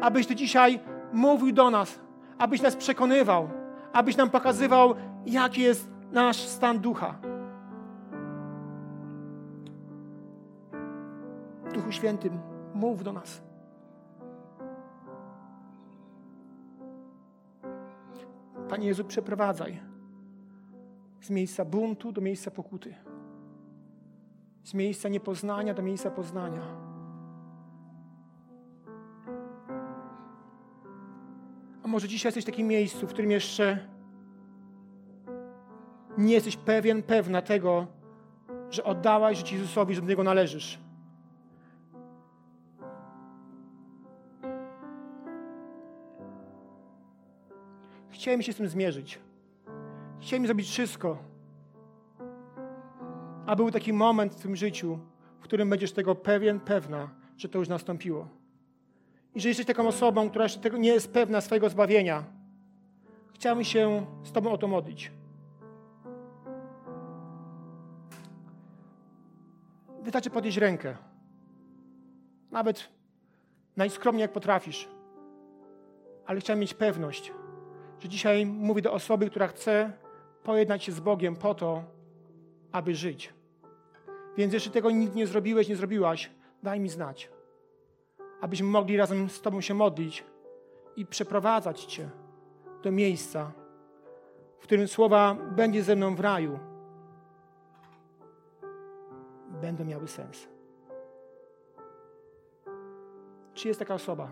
abyś 0.00 0.26
Ty 0.26 0.36
dzisiaj 0.36 0.80
mówił 1.12 1.52
do 1.52 1.70
nas, 1.70 2.00
abyś 2.38 2.62
nas 2.62 2.76
przekonywał, 2.76 3.48
abyś 3.92 4.16
nam 4.16 4.30
pokazywał, 4.30 4.94
jaki 5.26 5.60
jest 5.60 5.89
nasz 6.12 6.36
stan 6.36 6.78
ducha. 6.78 7.14
Duchu 11.74 11.92
Świętym, 11.92 12.38
mów 12.74 13.04
do 13.04 13.12
nas. 13.12 13.42
Panie 18.68 18.86
Jezu, 18.86 19.04
przeprowadzaj 19.04 19.80
z 21.20 21.30
miejsca 21.30 21.64
buntu 21.64 22.12
do 22.12 22.20
miejsca 22.20 22.50
pokuty, 22.50 22.94
z 24.64 24.74
miejsca 24.74 25.08
niepoznania 25.08 25.74
do 25.74 25.82
miejsca 25.82 26.10
poznania. 26.10 26.62
A 31.82 31.88
może 31.88 32.08
dzisiaj 32.08 32.28
jesteś 32.28 32.44
w 32.44 32.46
takim 32.46 32.66
miejscu, 32.66 33.06
w 33.06 33.10
którym 33.10 33.30
jeszcze 33.30 33.88
nie 36.20 36.34
jesteś 36.34 36.56
pewien, 36.56 37.02
pewna 37.02 37.42
tego, 37.42 37.86
że 38.70 38.84
oddałaś 38.84 39.36
życie 39.36 39.56
Jezusowi, 39.56 39.94
że 39.94 40.00
do 40.00 40.06
Niego 40.06 40.22
należysz. 40.22 40.78
Chciałem 48.10 48.42
się 48.42 48.52
z 48.52 48.56
tym 48.56 48.68
zmierzyć. 48.68 49.18
Chciałem 50.20 50.46
zrobić 50.46 50.68
wszystko, 50.68 51.18
a 53.46 53.56
był 53.56 53.70
taki 53.70 53.92
moment 53.92 54.34
w 54.34 54.42
tym 54.42 54.56
życiu, 54.56 54.98
w 55.40 55.42
którym 55.42 55.70
będziesz 55.70 55.92
tego 55.92 56.14
pewien, 56.14 56.60
pewna, 56.60 57.10
że 57.36 57.48
to 57.48 57.58
już 57.58 57.68
nastąpiło. 57.68 58.28
I 59.34 59.40
że 59.40 59.48
jesteś 59.48 59.66
taką 59.66 59.88
osobą, 59.88 60.30
która 60.30 60.44
jeszcze 60.44 60.60
tego 60.60 60.76
nie 60.76 60.88
jest 60.88 61.12
pewna 61.12 61.40
swojego 61.40 61.68
zbawienia, 61.68 62.24
chciałbym 63.34 63.64
się 63.64 64.06
z 64.22 64.32
Tobą 64.32 64.52
o 64.52 64.58
to 64.58 64.68
modlić. 64.68 65.10
Wystarczy 70.10 70.30
podnieść 70.30 70.56
rękę. 70.56 70.96
Nawet 72.50 72.88
najskromniej 73.76 74.22
jak 74.22 74.32
potrafisz. 74.32 74.88
Ale 76.26 76.40
chciałem 76.40 76.60
mieć 76.60 76.74
pewność, 76.74 77.32
że 77.98 78.08
dzisiaj 78.08 78.46
mówię 78.46 78.82
do 78.82 78.92
osoby, 78.92 79.30
która 79.30 79.48
chce 79.48 79.92
pojednać 80.44 80.84
się 80.84 80.92
z 80.92 81.00
Bogiem 81.00 81.36
po 81.36 81.54
to, 81.54 81.84
aby 82.72 82.94
żyć. 82.94 83.34
Więc 84.36 84.52
jeśli 84.52 84.70
tego 84.70 84.90
nigdy 84.90 85.16
nie 85.16 85.26
zrobiłeś, 85.26 85.68
nie 85.68 85.76
zrobiłaś, 85.76 86.30
daj 86.62 86.80
mi 86.80 86.88
znać. 86.88 87.30
Abyśmy 88.40 88.68
mogli 88.68 88.96
razem 88.96 89.30
z 89.30 89.40
Tobą 89.40 89.60
się 89.60 89.74
modlić 89.74 90.24
i 90.96 91.06
przeprowadzać 91.06 91.84
Cię 91.84 92.08
do 92.82 92.92
miejsca, 92.92 93.52
w 94.58 94.62
którym 94.62 94.88
słowa 94.88 95.36
będzie 95.56 95.82
ze 95.82 95.96
mną 95.96 96.14
w 96.14 96.20
raju, 96.20 96.58
będą 99.60 99.84
miały 99.84 100.08
sens. 100.08 100.48
Czy 103.54 103.68
jest 103.68 103.80
taka 103.80 103.94
osoba? 103.94 104.28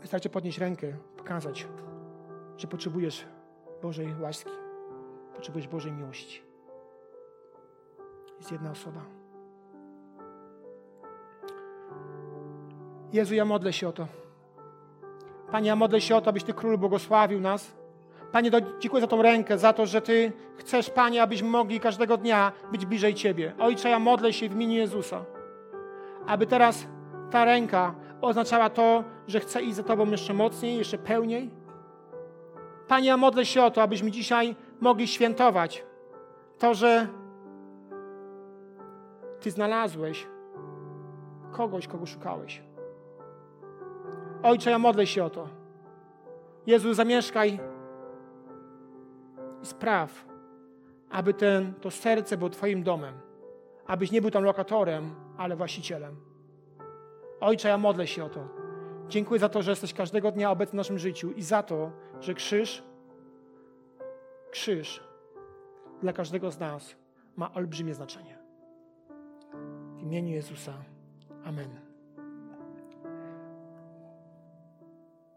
Wystarczy 0.00 0.30
podnieść 0.30 0.58
rękę, 0.58 0.96
pokazać, 1.16 1.68
że 2.56 2.66
potrzebujesz 2.66 3.26
Bożej 3.82 4.14
łaski, 4.20 4.50
potrzebujesz 5.34 5.68
Bożej 5.68 5.92
miłości. 5.92 6.42
Jest 8.38 8.52
jedna 8.52 8.70
osoba. 8.70 9.00
Jezu, 13.12 13.34
ja 13.34 13.44
modlę 13.44 13.72
się 13.72 13.88
o 13.88 13.92
to. 13.92 14.06
Panie, 15.50 15.68
ja 15.68 15.76
modlę 15.76 16.00
się 16.00 16.16
o 16.16 16.20
to, 16.20 16.30
abyś 16.30 16.44
Ty, 16.44 16.54
Król, 16.54 16.78
błogosławił 16.78 17.40
nas. 17.40 17.79
Panie, 18.32 18.50
dziękuję 18.78 19.00
za 19.00 19.06
tą 19.06 19.22
rękę, 19.22 19.58
za 19.58 19.72
to, 19.72 19.86
że 19.86 20.02
Ty 20.02 20.32
chcesz, 20.56 20.90
Panie, 20.90 21.22
abyśmy 21.22 21.48
mogli 21.48 21.80
każdego 21.80 22.16
dnia 22.16 22.52
być 22.72 22.86
bliżej 22.86 23.14
Ciebie. 23.14 23.52
Ojcze, 23.58 23.88
ja 23.88 23.98
modlę 23.98 24.32
się 24.32 24.48
w 24.48 24.52
imieniu 24.52 24.74
Jezusa, 24.74 25.24
aby 26.26 26.46
teraz 26.46 26.86
ta 27.30 27.44
ręka 27.44 27.94
oznaczała 28.20 28.70
to, 28.70 29.04
że 29.26 29.40
chcę 29.40 29.62
iść 29.62 29.74
za 29.74 29.82
Tobą 29.82 30.10
jeszcze 30.10 30.34
mocniej, 30.34 30.78
jeszcze 30.78 30.98
pełniej. 30.98 31.50
Panie, 32.88 33.08
ja 33.08 33.16
modlę 33.16 33.46
się 33.46 33.62
o 33.62 33.70
to, 33.70 33.82
abyśmy 33.82 34.10
dzisiaj 34.10 34.56
mogli 34.80 35.08
świętować 35.08 35.84
to, 36.58 36.74
że 36.74 37.06
Ty 39.40 39.50
znalazłeś 39.50 40.26
kogoś, 41.52 41.86
kogo 41.86 42.06
szukałeś. 42.06 42.62
Ojcze, 44.42 44.70
ja 44.70 44.78
modlę 44.78 45.06
się 45.06 45.24
o 45.24 45.30
to. 45.30 45.48
Jezu, 46.66 46.94
zamieszkaj 46.94 47.69
i 49.62 49.66
spraw, 49.66 50.24
aby 51.10 51.34
ten, 51.34 51.74
to 51.74 51.90
serce 51.90 52.36
było 52.36 52.50
Twoim 52.50 52.82
domem. 52.82 53.14
Abyś 53.86 54.10
nie 54.10 54.20
był 54.20 54.30
tam 54.30 54.44
lokatorem, 54.44 55.14
ale 55.36 55.56
właścicielem. 55.56 56.16
Ojcze, 57.40 57.68
ja 57.68 57.78
modlę 57.78 58.06
się 58.06 58.24
o 58.24 58.28
to. 58.28 58.48
Dziękuję 59.08 59.40
za 59.40 59.48
to, 59.48 59.62
że 59.62 59.70
jesteś 59.70 59.94
każdego 59.94 60.32
dnia 60.32 60.50
obecny 60.50 60.72
w 60.72 60.76
naszym 60.76 60.98
życiu 60.98 61.32
i 61.32 61.42
za 61.42 61.62
to, 61.62 61.92
że 62.20 62.34
krzyż, 62.34 62.82
krzyż 64.50 65.00
dla 66.02 66.12
każdego 66.12 66.50
z 66.50 66.58
nas 66.58 66.96
ma 67.36 67.54
olbrzymie 67.54 67.94
znaczenie. 67.94 68.38
W 69.96 70.02
imieniu 70.02 70.34
Jezusa. 70.34 70.72
Amen. 71.44 71.89